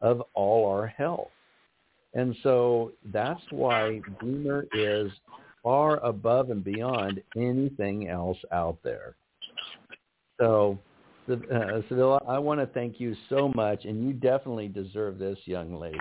of 0.00 0.22
all 0.34 0.68
our 0.70 0.86
health. 0.86 1.30
And 2.14 2.36
so 2.42 2.92
that's 3.12 3.42
why 3.50 4.00
BEMER 4.20 4.66
is 4.72 5.10
far 5.62 5.98
above 6.04 6.50
and 6.50 6.62
beyond 6.62 7.22
anything 7.36 8.08
else 8.08 8.38
out 8.52 8.78
there. 8.84 9.16
So, 10.38 10.78
uh, 11.28 12.18
I 12.28 12.38
want 12.38 12.60
to 12.60 12.66
thank 12.66 13.00
you 13.00 13.16
so 13.28 13.50
much, 13.54 13.84
and 13.84 14.06
you 14.06 14.12
definitely 14.12 14.68
deserve 14.68 15.18
this, 15.18 15.38
young 15.46 15.74
lady. 15.74 15.98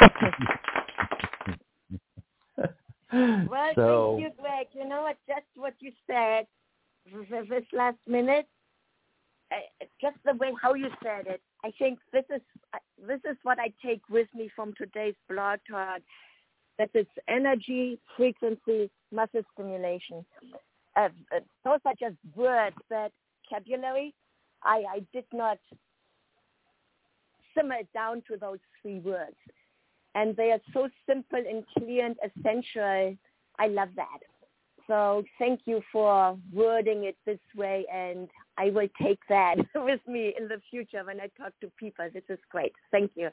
well, 3.48 3.72
so, 3.74 4.16
thank 4.16 4.34
you, 4.36 4.42
Greg. 4.42 4.66
You 4.72 4.88
know 4.88 5.02
what? 5.02 5.16
Just 5.28 5.46
what 5.54 5.74
you 5.80 5.92
said 6.06 6.46
this 7.04 7.64
last 7.72 7.98
minute, 8.06 8.46
just 10.00 10.16
the 10.24 10.34
way 10.34 10.52
how 10.60 10.74
you 10.74 10.88
said 11.02 11.26
it. 11.26 11.42
I 11.64 11.72
think 11.78 11.98
this 12.12 12.24
is 12.34 12.40
this 13.06 13.20
is 13.28 13.36
what 13.42 13.58
I 13.58 13.72
take 13.84 14.02
with 14.08 14.28
me 14.34 14.50
from 14.54 14.72
today's 14.78 15.14
blog 15.28 15.58
talk 15.68 16.00
that 16.78 16.90
it's 16.94 17.10
energy, 17.28 17.98
frequency, 18.16 18.90
muscle 19.12 19.42
stimulation. 19.52 20.24
Uh, 20.96 21.08
uh, 21.34 21.40
those 21.64 21.80
are 21.84 21.94
just 22.00 22.16
words, 22.34 22.76
but 22.88 23.12
vocabulary, 23.52 24.14
I, 24.62 24.84
I 24.88 25.00
did 25.12 25.24
not 25.32 25.58
simmer 27.56 27.76
it 27.76 27.88
down 27.92 28.22
to 28.30 28.36
those 28.36 28.58
three 28.80 29.00
words. 29.00 29.36
And 30.14 30.36
they 30.36 30.50
are 30.50 30.60
so 30.72 30.88
simple 31.06 31.38
and 31.38 31.64
clear 31.78 32.06
and 32.06 32.16
essential. 32.24 33.16
I 33.58 33.66
love 33.66 33.88
that. 33.96 34.20
So 34.86 35.22
thank 35.38 35.60
you 35.64 35.80
for 35.92 36.36
wording 36.52 37.04
it 37.04 37.16
this 37.24 37.38
way, 37.56 37.86
and 37.92 38.28
I 38.58 38.70
will 38.70 38.88
take 39.00 39.20
that 39.28 39.56
with 39.74 40.00
me 40.06 40.34
in 40.38 40.48
the 40.48 40.60
future 40.70 41.04
when 41.04 41.20
I 41.20 41.28
talk 41.40 41.52
to 41.60 41.70
people. 41.78 42.08
This 42.12 42.24
is 42.28 42.38
great. 42.50 42.72
Thank 42.90 43.12
you. 43.14 43.30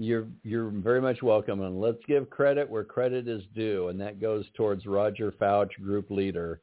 You're 0.00 0.28
you're 0.44 0.70
very 0.70 1.00
much 1.00 1.22
welcome, 1.22 1.62
and 1.62 1.80
let's 1.80 1.98
give 2.06 2.30
credit 2.30 2.70
where 2.70 2.84
credit 2.84 3.26
is 3.26 3.42
due, 3.54 3.88
and 3.88 4.00
that 4.00 4.20
goes 4.20 4.46
towards 4.56 4.86
Roger 4.86 5.32
Fouch, 5.32 5.72
group 5.82 6.08
leader, 6.10 6.60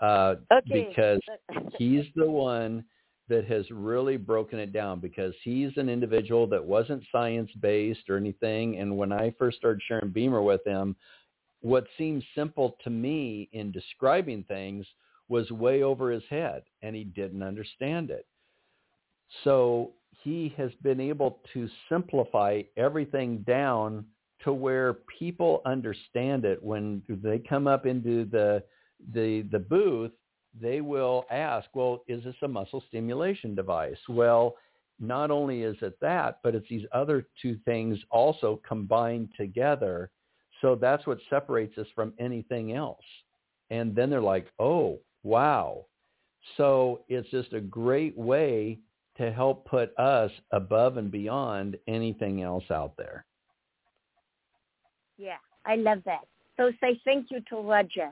uh, 0.00 0.36
okay. 0.52 0.88
because 0.88 1.20
he's 1.76 2.04
the 2.14 2.30
one 2.30 2.84
that 3.28 3.46
has 3.46 3.70
really 3.70 4.16
broken 4.16 4.58
it 4.58 4.72
down. 4.72 5.00
Because 5.00 5.34
he's 5.42 5.76
an 5.76 5.88
individual 5.88 6.46
that 6.48 6.64
wasn't 6.64 7.04
science 7.10 7.50
based 7.60 8.08
or 8.08 8.16
anything, 8.16 8.78
and 8.78 8.96
when 8.96 9.12
I 9.12 9.34
first 9.38 9.58
started 9.58 9.82
sharing 9.86 10.10
BEMER 10.10 10.42
with 10.42 10.64
him, 10.66 10.96
what 11.60 11.86
seemed 11.98 12.22
simple 12.34 12.76
to 12.84 12.90
me 12.90 13.48
in 13.52 13.72
describing 13.72 14.44
things 14.44 14.86
was 15.28 15.50
way 15.50 15.82
over 15.82 16.10
his 16.10 16.22
head, 16.30 16.62
and 16.82 16.94
he 16.94 17.04
didn't 17.04 17.42
understand 17.42 18.10
it. 18.10 18.26
So 19.42 19.92
he 20.22 20.54
has 20.56 20.70
been 20.82 21.00
able 21.00 21.40
to 21.52 21.68
simplify 21.88 22.62
everything 22.76 23.38
down 23.38 24.04
to 24.44 24.52
where 24.52 24.94
people 25.18 25.62
understand 25.64 26.44
it 26.44 26.62
when 26.62 27.02
they 27.08 27.38
come 27.38 27.66
up 27.66 27.86
into 27.86 28.24
the 28.26 28.62
the 29.12 29.46
the 29.50 29.58
booth 29.58 30.12
they 30.60 30.80
will 30.80 31.24
ask 31.30 31.68
well 31.74 32.02
is 32.08 32.24
this 32.24 32.34
a 32.42 32.48
muscle 32.48 32.82
stimulation 32.88 33.54
device 33.54 33.98
well 34.08 34.56
not 34.98 35.30
only 35.30 35.62
is 35.62 35.76
it 35.82 35.98
that 36.00 36.38
but 36.42 36.54
it's 36.54 36.68
these 36.68 36.86
other 36.92 37.26
two 37.40 37.58
things 37.64 37.98
also 38.10 38.60
combined 38.66 39.28
together 39.36 40.10
so 40.60 40.74
that's 40.74 41.06
what 41.06 41.18
separates 41.28 41.76
us 41.78 41.86
from 41.94 42.12
anything 42.18 42.72
else 42.72 43.04
and 43.70 43.94
then 43.94 44.08
they're 44.10 44.20
like 44.20 44.50
oh 44.58 44.98
wow 45.22 45.84
so 46.56 47.00
it's 47.08 47.28
just 47.30 47.52
a 47.52 47.60
great 47.60 48.16
way 48.16 48.78
to 49.16 49.32
help 49.32 49.66
put 49.66 49.96
us 49.98 50.30
above 50.52 50.96
and 50.96 51.10
beyond 51.10 51.76
anything 51.88 52.42
else 52.42 52.64
out 52.70 52.96
there. 52.96 53.24
Yeah, 55.18 55.38
I 55.64 55.76
love 55.76 55.98
that. 56.04 56.26
So 56.56 56.70
say 56.80 57.00
thank 57.04 57.26
you 57.30 57.40
to 57.48 57.56
Roger. 57.56 58.10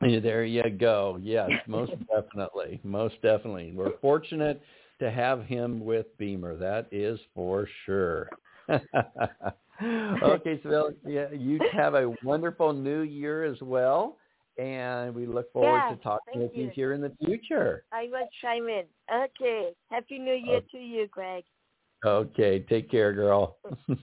There 0.00 0.44
you 0.44 0.68
go. 0.70 1.18
Yes, 1.20 1.50
most 1.66 1.92
definitely. 2.14 2.80
Most 2.84 3.20
definitely. 3.22 3.72
We're 3.74 3.98
fortunate 4.00 4.62
to 5.00 5.10
have 5.10 5.44
him 5.44 5.84
with 5.84 6.06
BEMER. 6.18 6.56
That 6.56 6.88
is 6.92 7.18
for 7.34 7.68
sure. 7.84 8.28
okay, 8.68 10.60
so 10.62 10.92
yeah, 11.06 11.30
you 11.32 11.60
have 11.72 11.94
a 11.94 12.14
wonderful 12.22 12.72
new 12.72 13.00
year 13.00 13.44
as 13.44 13.60
well 13.60 14.18
and 14.58 15.14
we 15.14 15.26
look 15.26 15.52
forward 15.52 15.82
yeah, 15.88 15.94
to 15.94 16.02
talking 16.02 16.42
with 16.42 16.50
you. 16.54 16.64
you 16.64 16.70
here 16.70 16.92
in 16.92 17.00
the 17.00 17.12
future. 17.24 17.84
I 17.92 18.08
will 18.10 18.28
chime 18.42 18.68
in. 18.68 18.84
Okay. 19.12 19.70
Happy 19.90 20.18
New 20.18 20.34
Year 20.34 20.56
okay. 20.56 20.66
to 20.72 20.78
you, 20.78 21.06
Greg. 21.06 21.44
Okay. 22.04 22.60
Take 22.68 22.90
care, 22.90 23.12
girl. 23.12 23.56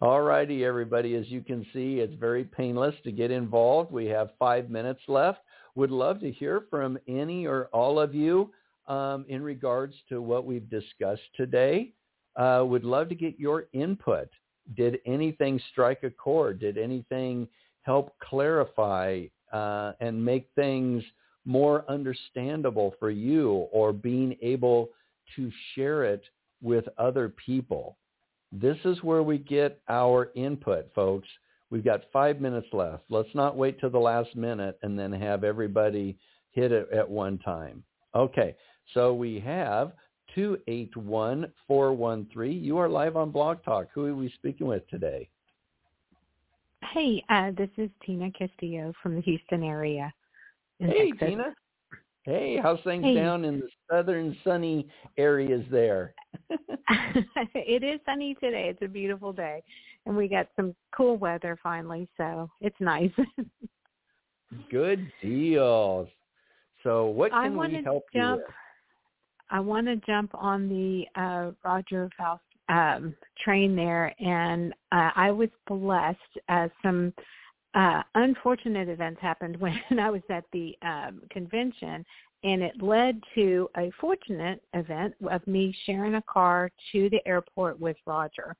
All 0.00 0.22
righty, 0.22 0.64
everybody. 0.64 1.16
As 1.16 1.28
you 1.28 1.40
can 1.42 1.66
see, 1.72 1.98
it's 1.98 2.14
very 2.14 2.44
painless 2.44 2.94
to 3.04 3.12
get 3.12 3.30
involved. 3.30 3.90
We 3.90 4.06
have 4.06 4.30
five 4.38 4.70
minutes 4.70 5.00
left. 5.08 5.40
Would 5.74 5.90
love 5.90 6.20
to 6.20 6.30
hear 6.30 6.64
from 6.70 6.98
any 7.08 7.46
or 7.46 7.66
all 7.72 7.98
of 7.98 8.14
you 8.14 8.52
um, 8.86 9.24
in 9.28 9.42
regards 9.42 9.94
to 10.08 10.22
what 10.22 10.44
we've 10.44 10.68
discussed 10.70 11.22
today. 11.36 11.92
Uh, 12.36 12.64
would 12.66 12.84
love 12.84 13.08
to 13.08 13.14
get 13.14 13.38
your 13.38 13.64
input. 13.72 14.28
Did 14.76 14.98
anything 15.06 15.60
strike 15.72 16.04
a 16.04 16.10
chord? 16.10 16.60
Did 16.60 16.78
anything 16.78 17.48
help 17.82 18.12
clarify 18.20 19.24
uh, 19.52 19.92
and 20.00 20.24
make 20.24 20.48
things 20.54 21.02
more 21.44 21.84
understandable 21.88 22.94
for 23.00 23.10
you 23.10 23.66
or 23.72 23.92
being 23.92 24.36
able 24.42 24.90
to 25.34 25.50
share 25.74 26.04
it 26.04 26.22
with 26.62 26.84
other 26.98 27.30
people. 27.30 27.96
This 28.52 28.76
is 28.84 29.02
where 29.02 29.22
we 29.22 29.38
get 29.38 29.80
our 29.88 30.30
input, 30.34 30.92
folks. 30.94 31.28
We've 31.70 31.84
got 31.84 32.04
five 32.12 32.40
minutes 32.40 32.68
left. 32.72 33.04
Let's 33.10 33.34
not 33.34 33.56
wait 33.56 33.78
till 33.78 33.90
the 33.90 33.98
last 33.98 34.34
minute 34.34 34.78
and 34.82 34.98
then 34.98 35.12
have 35.12 35.44
everybody 35.44 36.16
hit 36.52 36.72
it 36.72 36.88
at 36.92 37.08
one 37.08 37.38
time. 37.38 37.84
Okay, 38.14 38.56
so 38.94 39.12
we 39.12 39.38
have 39.40 39.92
281413. 40.34 42.64
You 42.64 42.78
are 42.78 42.88
live 42.88 43.16
on 43.16 43.30
Blog 43.30 43.62
Talk. 43.64 43.88
Who 43.92 44.06
are 44.06 44.14
we 44.14 44.32
speaking 44.36 44.66
with 44.66 44.88
today? 44.88 45.28
Hey, 46.92 47.22
uh, 47.28 47.50
this 47.56 47.68
is 47.76 47.90
Tina 48.04 48.30
Castillo 48.30 48.92
from 49.02 49.16
the 49.16 49.20
Houston 49.22 49.62
area. 49.62 50.12
Hey, 50.78 51.10
Texas. 51.10 51.28
Tina. 51.28 51.54
Hey, 52.28 52.58
how's 52.62 52.78
things 52.84 53.04
Hey. 53.04 53.14
down 53.14 53.46
in 53.46 53.58
the 53.60 53.68
southern 53.90 54.36
sunny 54.44 54.86
areas 55.16 55.64
there? 55.70 56.14
it 57.54 57.82
is 57.82 58.00
sunny 58.04 58.34
today. 58.34 58.68
It's 58.68 58.82
a 58.82 58.86
beautiful 58.86 59.32
day, 59.32 59.62
and 60.04 60.14
we 60.14 60.28
got 60.28 60.46
some 60.54 60.76
cool 60.94 61.16
weather 61.16 61.58
finally, 61.62 62.06
so 62.18 62.50
it's 62.60 62.76
nice. 62.80 63.10
Good 64.70 65.10
deal. 65.22 66.06
So 66.82 67.06
what 67.06 67.32
can 67.32 67.56
we 67.56 67.80
help 67.82 68.04
you 68.12 68.20
jump. 68.20 68.42
with? 68.42 68.50
I 69.48 69.60
want 69.60 69.86
to 69.86 69.96
jump 69.96 70.30
on 70.34 70.68
the 70.68 71.04
uh, 71.18 71.52
Roger 71.64 72.10
Faust 72.18 72.42
um, 72.68 73.14
train 73.42 73.74
there, 73.74 74.14
and 74.20 74.74
uh, 74.92 75.12
I 75.16 75.30
was 75.30 75.48
blessed. 75.66 76.18
Uh, 76.50 76.68
some 76.82 77.14
uh, 77.74 78.02
unfortunate 78.14 78.88
events 78.88 79.20
happened 79.20 79.56
when 79.60 79.78
I 79.98 80.10
was 80.10 80.22
at 80.30 80.44
the 80.52 80.76
um, 80.82 81.22
convention, 81.30 82.04
and 82.44 82.62
it 82.62 82.80
led 82.80 83.20
to 83.34 83.68
a 83.76 83.90
fortunate 84.00 84.62
event 84.74 85.14
of 85.30 85.46
me 85.46 85.74
sharing 85.84 86.14
a 86.14 86.22
car 86.22 86.70
to 86.92 87.10
the 87.10 87.26
airport 87.26 87.80
with 87.80 87.96
Roger, 88.06 88.56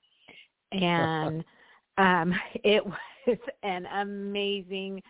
and 0.73 1.45
um, 1.99 2.35
it 2.65 2.85
was 2.85 3.39
an 3.63 3.87
amazing 3.87 5.03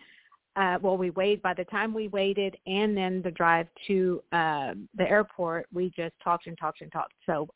uh, 0.55 0.77
well, 0.81 0.97
we 0.97 1.09
waited. 1.11 1.41
By 1.41 1.53
the 1.53 1.63
time 1.65 1.93
we 1.93 2.09
waited, 2.09 2.57
and 2.67 2.97
then 2.97 3.21
the 3.21 3.31
drive 3.31 3.67
to 3.87 4.21
uh, 4.33 4.73
the 4.97 5.09
airport, 5.09 5.67
we 5.73 5.89
just 5.95 6.13
talked 6.21 6.47
and 6.47 6.57
talked 6.57 6.81
and 6.81 6.91
talked. 6.91 7.13
So 7.25 7.47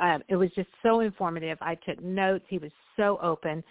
uh, 0.00 0.18
it 0.28 0.36
was 0.36 0.50
just 0.54 0.68
so 0.82 1.00
informative. 1.00 1.56
I 1.62 1.76
took 1.76 2.02
notes. 2.02 2.44
He 2.48 2.58
was 2.58 2.72
so 2.96 3.18
open. 3.22 3.64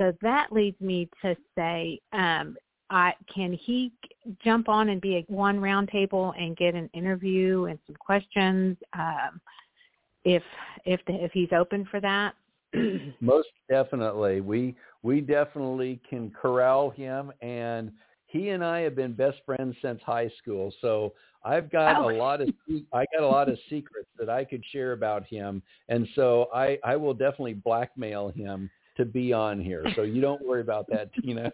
So 0.00 0.14
that 0.22 0.50
leads 0.50 0.80
me 0.80 1.10
to 1.20 1.36
say, 1.54 2.00
um, 2.14 2.56
I, 2.88 3.12
can 3.32 3.52
he 3.52 3.92
jump 4.42 4.68
on 4.68 4.88
and 4.88 5.00
be 5.00 5.16
a 5.16 5.24
one 5.28 5.60
round 5.60 5.90
table 5.90 6.32
and 6.38 6.56
get 6.56 6.74
an 6.74 6.88
interview 6.94 7.66
and 7.66 7.78
some 7.86 7.96
questions 7.96 8.78
um, 8.94 9.40
if 10.24 10.42
if 10.86 11.00
the, 11.06 11.22
if 11.22 11.32
he's 11.32 11.50
open 11.52 11.86
for 11.90 12.00
that? 12.00 12.34
Most 13.20 13.48
definitely. 13.68 14.40
We 14.40 14.74
we 15.02 15.20
definitely 15.20 16.00
can 16.08 16.30
corral 16.30 16.88
him 16.90 17.30
and 17.42 17.92
he 18.26 18.50
and 18.50 18.64
I 18.64 18.80
have 18.80 18.96
been 18.96 19.12
best 19.12 19.38
friends 19.44 19.76
since 19.82 20.00
high 20.06 20.30
school. 20.38 20.72
So 20.80 21.12
I've 21.44 21.70
got 21.70 21.96
Oh. 21.96 22.10
a 22.10 22.16
lot 22.16 22.40
of 22.40 22.48
I 22.94 23.04
got 23.14 23.22
a 23.22 23.28
lot 23.28 23.50
of 23.50 23.58
secrets 23.68 24.08
that 24.18 24.30
I 24.30 24.44
could 24.44 24.64
share 24.72 24.92
about 24.92 25.26
him. 25.26 25.62
And 25.90 26.08
so 26.14 26.48
I 26.54 26.78
I 26.84 26.96
will 26.96 27.14
definitely 27.14 27.54
blackmail 27.54 28.30
him 28.30 28.70
to 28.96 29.04
be 29.04 29.32
on 29.32 29.60
here. 29.60 29.84
So 29.96 30.02
you 30.02 30.20
don't 30.20 30.44
worry 30.46 30.60
about 30.60 30.86
that, 30.90 31.10
Tina. 31.22 31.52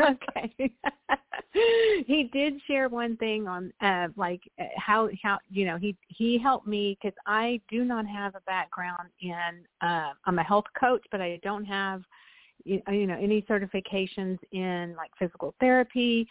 okay. 0.00 0.52
he 2.06 2.30
did 2.32 2.54
share 2.66 2.88
one 2.88 3.16
thing 3.18 3.46
on 3.46 3.72
uh 3.82 4.08
like 4.16 4.40
uh, 4.58 4.64
how 4.76 5.08
how 5.22 5.38
you 5.50 5.66
know 5.66 5.76
he 5.76 5.94
he 6.08 6.38
helped 6.38 6.66
me 6.66 6.96
cuz 7.02 7.12
I 7.26 7.60
do 7.68 7.84
not 7.84 8.06
have 8.06 8.34
a 8.34 8.40
background 8.40 9.10
in 9.20 9.66
uh 9.82 10.12
I'm 10.24 10.38
a 10.38 10.42
health 10.42 10.64
coach 10.78 11.04
but 11.10 11.20
I 11.20 11.38
don't 11.42 11.64
have 11.64 12.02
you 12.64 12.80
you 12.88 13.06
know 13.06 13.18
any 13.20 13.42
certifications 13.42 14.38
in 14.52 14.94
like 14.96 15.10
physical 15.18 15.54
therapy 15.60 16.26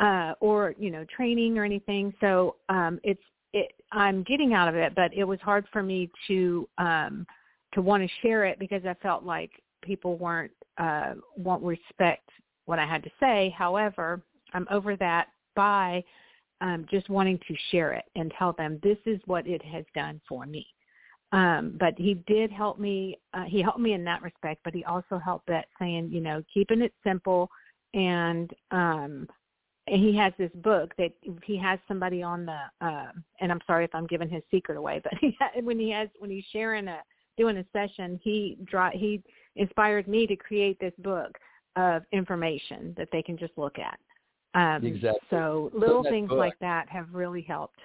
uh 0.00 0.34
or 0.40 0.74
you 0.78 0.90
know 0.90 1.04
training 1.04 1.58
or 1.58 1.64
anything 1.64 2.12
so 2.20 2.56
um 2.68 3.00
it's 3.02 3.22
it 3.54 3.72
I'm 3.92 4.22
getting 4.24 4.52
out 4.52 4.68
of 4.68 4.74
it 4.74 4.94
but 4.94 5.14
it 5.14 5.24
was 5.24 5.40
hard 5.40 5.66
for 5.72 5.82
me 5.82 6.10
to 6.26 6.68
um 6.76 7.26
to 7.74 7.82
want 7.82 8.02
to 8.02 8.08
share 8.22 8.44
it 8.44 8.58
because 8.58 8.84
I 8.84 8.94
felt 9.02 9.24
like 9.24 9.50
people 9.82 10.16
weren't 10.16 10.52
uh 10.78 11.14
won't 11.36 11.62
respect 11.62 12.28
what 12.66 12.78
I 12.78 12.86
had 12.86 13.02
to 13.04 13.10
say. 13.20 13.54
However, 13.56 14.22
I'm 14.52 14.66
over 14.70 14.96
that 14.96 15.28
by 15.54 16.04
um, 16.60 16.86
just 16.90 17.08
wanting 17.08 17.38
to 17.48 17.54
share 17.70 17.92
it 17.92 18.04
and 18.16 18.32
tell 18.38 18.52
them 18.52 18.80
this 18.82 18.98
is 19.06 19.20
what 19.26 19.46
it 19.46 19.64
has 19.64 19.84
done 19.94 20.20
for 20.28 20.46
me. 20.46 20.66
Um, 21.32 21.76
but 21.78 21.94
he 21.96 22.14
did 22.26 22.50
help 22.50 22.78
me. 22.78 23.18
Uh, 23.34 23.44
he 23.44 23.62
helped 23.62 23.80
me 23.80 23.92
in 23.92 24.04
that 24.04 24.22
respect, 24.22 24.60
but 24.64 24.74
he 24.74 24.84
also 24.84 25.18
helped 25.18 25.46
that 25.48 25.66
saying, 25.78 26.08
you 26.10 26.20
know, 26.20 26.42
keeping 26.52 26.80
it 26.80 26.92
simple. 27.04 27.50
And 27.94 28.50
um, 28.70 29.28
he 29.86 30.16
has 30.16 30.32
this 30.38 30.50
book 30.56 30.94
that 30.98 31.12
he 31.44 31.56
has 31.58 31.78
somebody 31.86 32.22
on 32.22 32.46
the. 32.46 32.58
Uh, 32.80 33.12
and 33.40 33.52
I'm 33.52 33.60
sorry 33.66 33.84
if 33.84 33.94
I'm 33.94 34.06
giving 34.06 34.28
his 34.28 34.42
secret 34.50 34.78
away, 34.78 35.00
but 35.02 35.12
he, 35.20 35.36
when 35.62 35.78
he 35.78 35.90
has 35.90 36.08
when 36.18 36.30
he's 36.30 36.44
sharing 36.52 36.88
a 36.88 37.00
doing 37.38 37.56
a 37.56 37.64
session, 37.72 38.20
he 38.22 38.58
draw 38.64 38.90
he 38.90 39.22
inspired 39.56 40.06
me 40.06 40.26
to 40.26 40.36
create 40.36 40.78
this 40.80 40.92
book 40.98 41.38
of 41.76 42.02
information 42.12 42.94
that 42.98 43.08
they 43.12 43.22
can 43.22 43.38
just 43.38 43.52
look 43.56 43.76
at. 43.78 43.98
Um, 44.54 44.84
Exactly. 44.84 45.20
So 45.30 45.70
little 45.72 46.02
that 46.02 46.10
things 46.10 46.28
book- 46.28 46.38
like 46.38 46.58
that 46.60 46.88
have 46.90 47.06
really 47.12 47.42
helped. 47.42 47.80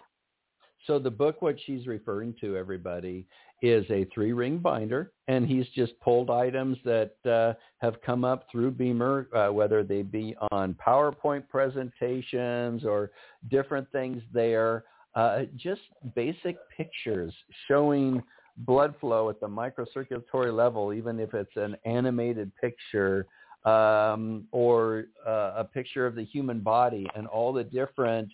So 0.86 1.00
the 1.00 1.12
book, 1.12 1.42
what 1.42 1.56
she's 1.66 1.88
referring 1.88 2.36
to, 2.42 2.58
everybody, 2.58 3.26
is 3.62 3.86
a 3.90 4.04
three-ring 4.14 4.58
binder, 4.58 5.14
and 5.30 5.48
he's 5.48 5.68
just 5.70 5.98
pulled 6.02 6.30
items 6.30 6.78
that 6.84 7.14
uh, 7.26 7.54
have 7.78 8.02
come 8.02 8.26
up 8.26 8.48
through 8.52 8.72
BEMER, 8.72 9.30
uh, 9.34 9.54
whether 9.54 9.82
they 9.84 10.02
be 10.02 10.36
on 10.52 10.76
PowerPoint 10.86 11.48
presentations 11.48 12.84
or 12.84 13.12
different 13.50 13.90
things 13.94 14.22
there. 14.34 14.84
Uh, 15.16 15.44
just 15.56 15.82
basic 16.16 16.58
pictures 16.76 17.34
showing 17.68 18.22
blood 18.58 18.94
flow 19.00 19.30
at 19.30 19.40
the 19.40 19.48
microcirculatory 19.48 20.56
level, 20.56 20.94
even 20.94 21.20
if 21.20 21.34
it's 21.34 21.56
an 21.56 21.76
animated 21.86 22.52
picture 22.56 23.26
um, 23.66 24.46
or 24.52 25.06
uh, 25.26 25.54
a 25.58 25.64
picture 25.64 26.06
of 26.06 26.16
the 26.16 26.24
human 26.24 26.60
body 26.60 27.08
and 27.16 27.28
all 27.28 27.54
the 27.54 27.64
different 27.64 28.30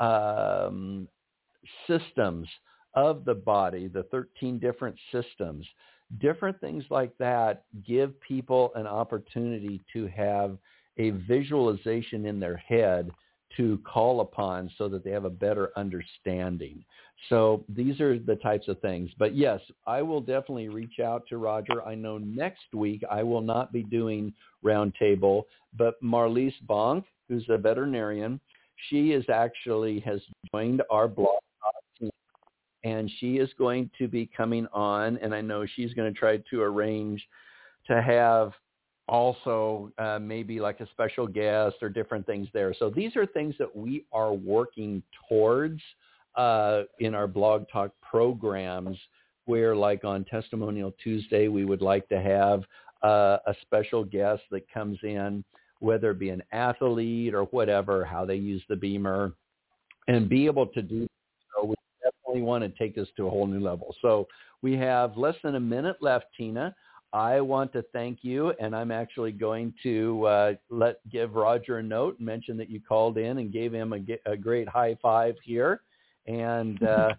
um, 0.00 1.06
systems 1.86 2.48
of 2.94 3.24
the 3.24 3.34
body, 3.34 3.88
the 3.88 4.02
13 4.04 4.58
different 4.58 4.96
systems, 5.10 5.66
different 6.20 6.60
things 6.60 6.84
like 6.90 7.16
that 7.18 7.64
give 7.86 8.18
people 8.20 8.72
an 8.74 8.86
opportunity 8.86 9.80
to 9.92 10.06
have 10.08 10.58
a 10.98 11.10
visualization 11.10 12.26
in 12.26 12.38
their 12.38 12.56
head 12.56 13.10
to 13.56 13.78
call 13.84 14.20
upon 14.20 14.70
so 14.78 14.88
that 14.88 15.04
they 15.04 15.10
have 15.10 15.24
a 15.24 15.30
better 15.30 15.70
understanding. 15.76 16.84
So 17.28 17.64
these 17.68 18.00
are 18.00 18.18
the 18.18 18.36
types 18.36 18.68
of 18.68 18.80
things. 18.80 19.10
But 19.18 19.36
yes, 19.36 19.60
I 19.86 20.02
will 20.02 20.20
definitely 20.20 20.68
reach 20.68 20.98
out 20.98 21.24
to 21.28 21.38
Roger. 21.38 21.82
I 21.86 21.94
know 21.94 22.18
next 22.18 22.74
week 22.74 23.02
I 23.10 23.22
will 23.22 23.40
not 23.40 23.72
be 23.72 23.82
doing 23.82 24.32
roundtable, 24.64 25.44
but 25.76 26.02
Marlise 26.02 26.54
Bonk, 26.68 27.04
who's 27.28 27.46
a 27.48 27.58
veterinarian, 27.58 28.40
she 28.88 29.12
is 29.12 29.24
actually 29.32 30.00
has 30.00 30.20
joined 30.52 30.82
our 30.90 31.06
blog 31.06 31.40
team 31.98 32.10
and 32.82 33.10
she 33.20 33.36
is 33.36 33.48
going 33.56 33.88
to 33.98 34.08
be 34.08 34.28
coming 34.36 34.66
on 34.72 35.16
and 35.18 35.32
I 35.34 35.40
know 35.40 35.64
she's 35.76 35.94
going 35.94 36.12
to 36.12 36.18
try 36.18 36.38
to 36.50 36.62
arrange 36.62 37.24
to 37.86 38.02
have 38.02 38.52
also 39.08 39.92
uh, 39.98 40.18
maybe 40.20 40.60
like 40.60 40.80
a 40.80 40.88
special 40.88 41.26
guest 41.26 41.76
or 41.82 41.88
different 41.88 42.26
things 42.26 42.48
there. 42.52 42.74
So 42.76 42.90
these 42.90 43.14
are 43.16 43.26
things 43.26 43.54
that 43.58 43.74
we 43.74 44.04
are 44.12 44.32
working 44.32 45.02
towards 45.28 45.80
uh, 46.36 46.82
in 46.98 47.14
our 47.14 47.26
blog 47.26 47.64
talk 47.72 47.92
programs 48.00 48.96
where 49.46 49.74
like 49.74 50.04
on 50.04 50.24
Testimonial 50.24 50.94
Tuesday, 51.02 51.48
we 51.48 51.64
would 51.64 51.82
like 51.82 52.08
to 52.08 52.20
have 52.20 52.62
uh, 53.02 53.38
a 53.46 53.54
special 53.62 54.04
guest 54.04 54.42
that 54.50 54.70
comes 54.72 54.98
in, 55.02 55.44
whether 55.80 56.12
it 56.12 56.18
be 56.18 56.30
an 56.30 56.42
athlete 56.52 57.34
or 57.34 57.44
whatever, 57.44 58.04
how 58.04 58.24
they 58.24 58.36
use 58.36 58.62
the 58.68 58.76
BEMER 58.76 59.32
and 60.08 60.28
be 60.28 60.46
able 60.46 60.66
to 60.66 60.82
do 60.82 61.06
so. 61.54 61.64
We 61.64 61.74
definitely 62.02 62.42
want 62.42 62.62
to 62.62 62.70
take 62.78 62.94
this 62.94 63.08
to 63.16 63.26
a 63.26 63.30
whole 63.30 63.46
new 63.46 63.60
level. 63.60 63.94
So 64.00 64.28
we 64.62 64.74
have 64.74 65.16
less 65.16 65.34
than 65.42 65.56
a 65.56 65.60
minute 65.60 65.96
left, 66.00 66.26
Tina. 66.36 66.74
I 67.12 67.40
want 67.40 67.72
to 67.74 67.84
thank 67.92 68.20
you, 68.22 68.54
and 68.58 68.74
I'm 68.74 68.90
actually 68.90 69.32
going 69.32 69.74
to 69.82 70.24
uh, 70.24 70.52
let 70.70 70.96
give 71.10 71.34
Roger 71.34 71.78
a 71.78 71.82
note 71.82 72.18
and 72.18 72.26
mention 72.26 72.56
that 72.56 72.70
you 72.70 72.80
called 72.80 73.18
in 73.18 73.38
and 73.38 73.52
gave 73.52 73.72
him 73.72 73.92
a, 73.92 74.30
a 74.30 74.36
great 74.36 74.66
high 74.66 74.96
five 75.02 75.34
here, 75.44 75.82
and 76.26 76.82
uh, 76.86 77.14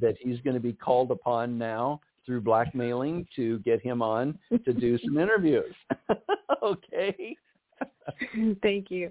that 0.00 0.16
he's 0.20 0.40
going 0.40 0.54
to 0.54 0.60
be 0.60 0.72
called 0.72 1.10
upon 1.10 1.58
now 1.58 2.00
through 2.24 2.40
blackmailing 2.40 3.26
to 3.36 3.58
get 3.60 3.80
him 3.80 4.02
on 4.02 4.38
to 4.64 4.72
do 4.72 4.98
some 5.04 5.18
interviews. 5.18 5.74
okay, 6.62 7.36
Thank 8.62 8.90
you. 8.90 9.10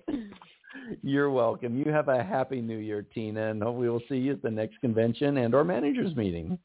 you're 1.01 1.29
welcome. 1.29 1.77
You 1.77 1.91
have 1.91 2.09
a 2.09 2.23
happy 2.23 2.61
New 2.61 2.77
Year, 2.77 3.05
Tina, 3.13 3.51
and 3.51 3.61
hopefully 3.61 3.89
we'll 3.89 4.01
see 4.09 4.17
you 4.17 4.33
at 4.33 4.41
the 4.41 4.49
next 4.49 4.81
convention 4.81 5.37
and 5.37 5.53
our 5.53 5.63
managers 5.63 6.15
meeting. 6.15 6.57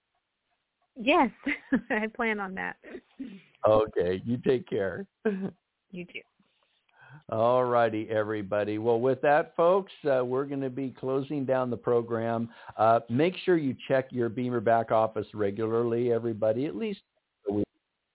Yes, 0.99 1.31
I 1.91 2.07
plan 2.09 2.41
on 2.41 2.55
that. 2.55 2.77
Okay, 3.67 4.23
you 4.25 4.39
take 4.39 4.69
care. 4.69 5.07
You 5.25 6.05
too. 6.05 6.21
All 7.31 7.65
righty, 7.65 8.09
everybody. 8.11 8.79
Well, 8.79 8.99
with 8.99 9.23
that, 9.23 9.55
folks, 9.57 9.93
uh, 10.05 10.25
we're 10.25 10.47
going 10.47 10.63
to 10.63 10.71
be 10.71 10.91
closing 10.91 11.45
down 11.45 11.71
the 11.71 11.77
program. 11.77 12.49
Uh, 12.77 13.01
make 13.09 13.37
sure 13.45 13.57
you 13.57 13.77
check 13.87 14.09
your 14.11 14.29
BEMER 14.29 14.61
back 14.61 14.91
office 14.91 15.27
regularly, 15.33 16.13
everybody, 16.13 16.67
at 16.67 16.75
least 16.75 17.01
a 17.49 17.53
week. 17.53 17.67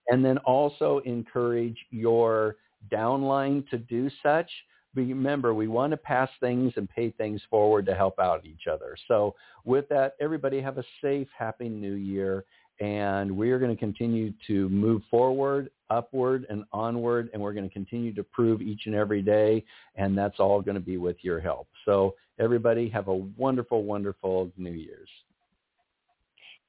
And 0.08 0.22
then 0.22 0.36
also 0.38 1.00
encourage 1.06 1.78
your 1.90 2.56
downline 2.92 3.66
to 3.70 3.78
do 3.78 4.10
such 4.22 4.50
remember, 4.96 5.54
we 5.54 5.68
want 5.68 5.90
to 5.92 5.96
pass 5.96 6.28
things 6.40 6.72
and 6.76 6.88
pay 6.88 7.10
things 7.10 7.40
forward 7.50 7.86
to 7.86 7.94
help 7.94 8.18
out 8.18 8.46
each 8.46 8.66
other. 8.70 8.96
So 9.08 9.34
with 9.64 9.88
that, 9.90 10.14
everybody 10.20 10.60
have 10.60 10.78
a 10.78 10.84
safe, 11.02 11.28
happy 11.36 11.68
new 11.68 11.94
year. 11.94 12.44
And 12.80 13.36
we 13.36 13.50
are 13.50 13.58
going 13.58 13.74
to 13.74 13.78
continue 13.78 14.32
to 14.46 14.68
move 14.68 15.02
forward, 15.10 15.70
upward, 15.88 16.46
and 16.50 16.64
onward. 16.72 17.30
And 17.32 17.40
we're 17.40 17.54
going 17.54 17.68
to 17.68 17.72
continue 17.72 18.12
to 18.14 18.22
prove 18.22 18.60
each 18.60 18.82
and 18.86 18.94
every 18.94 19.22
day. 19.22 19.64
And 19.94 20.16
that's 20.16 20.38
all 20.38 20.60
going 20.60 20.74
to 20.74 20.80
be 20.80 20.96
with 20.98 21.16
your 21.22 21.40
help. 21.40 21.68
So 21.84 22.14
everybody 22.38 22.88
have 22.90 23.08
a 23.08 23.14
wonderful, 23.14 23.84
wonderful 23.84 24.50
New 24.56 24.72
Year's. 24.72 25.08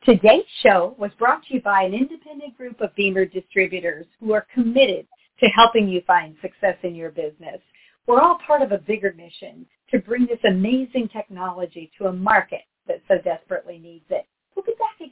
Today's 0.06 0.46
show 0.64 0.96
was 0.98 1.12
brought 1.20 1.44
to 1.48 1.56
you 1.56 1.62
by 1.62 1.84
an 1.84 1.94
independent 1.94 2.56
group 2.56 2.80
of 2.80 2.96
BEMER 2.96 3.26
distributors 3.26 4.06
who 4.20 4.32
are 4.32 4.48
committed 4.54 5.06
to 5.40 5.48
helping 5.48 5.88
you 5.88 6.02
find 6.08 6.36
success 6.42 6.78
in 6.84 6.96
your 6.96 7.12
business. 7.12 7.60
We're 8.06 8.22
all 8.22 8.38
part 8.46 8.62
of 8.62 8.72
a 8.72 8.78
bigger 8.78 9.14
mission 9.18 9.66
to 9.92 10.00
bring 10.00 10.26
this 10.26 10.40
amazing 10.48 11.10
technology 11.10 11.92
to 11.98 12.06
a 12.06 12.14
market 12.14 12.62
that 12.88 13.02
so 13.08 13.16
desperately 13.24 13.80
needs 13.80 14.06
it. 14.10 14.26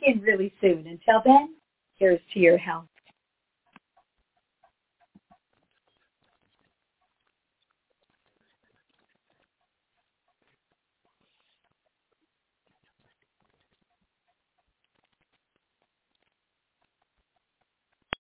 Again 0.06 0.22
really 0.22 0.53
soon. 0.62 0.86
Until 0.88 1.22
then, 1.24 1.56
here's 1.97 2.20
to 2.34 2.39
your 2.39 2.58
health. 2.58 2.86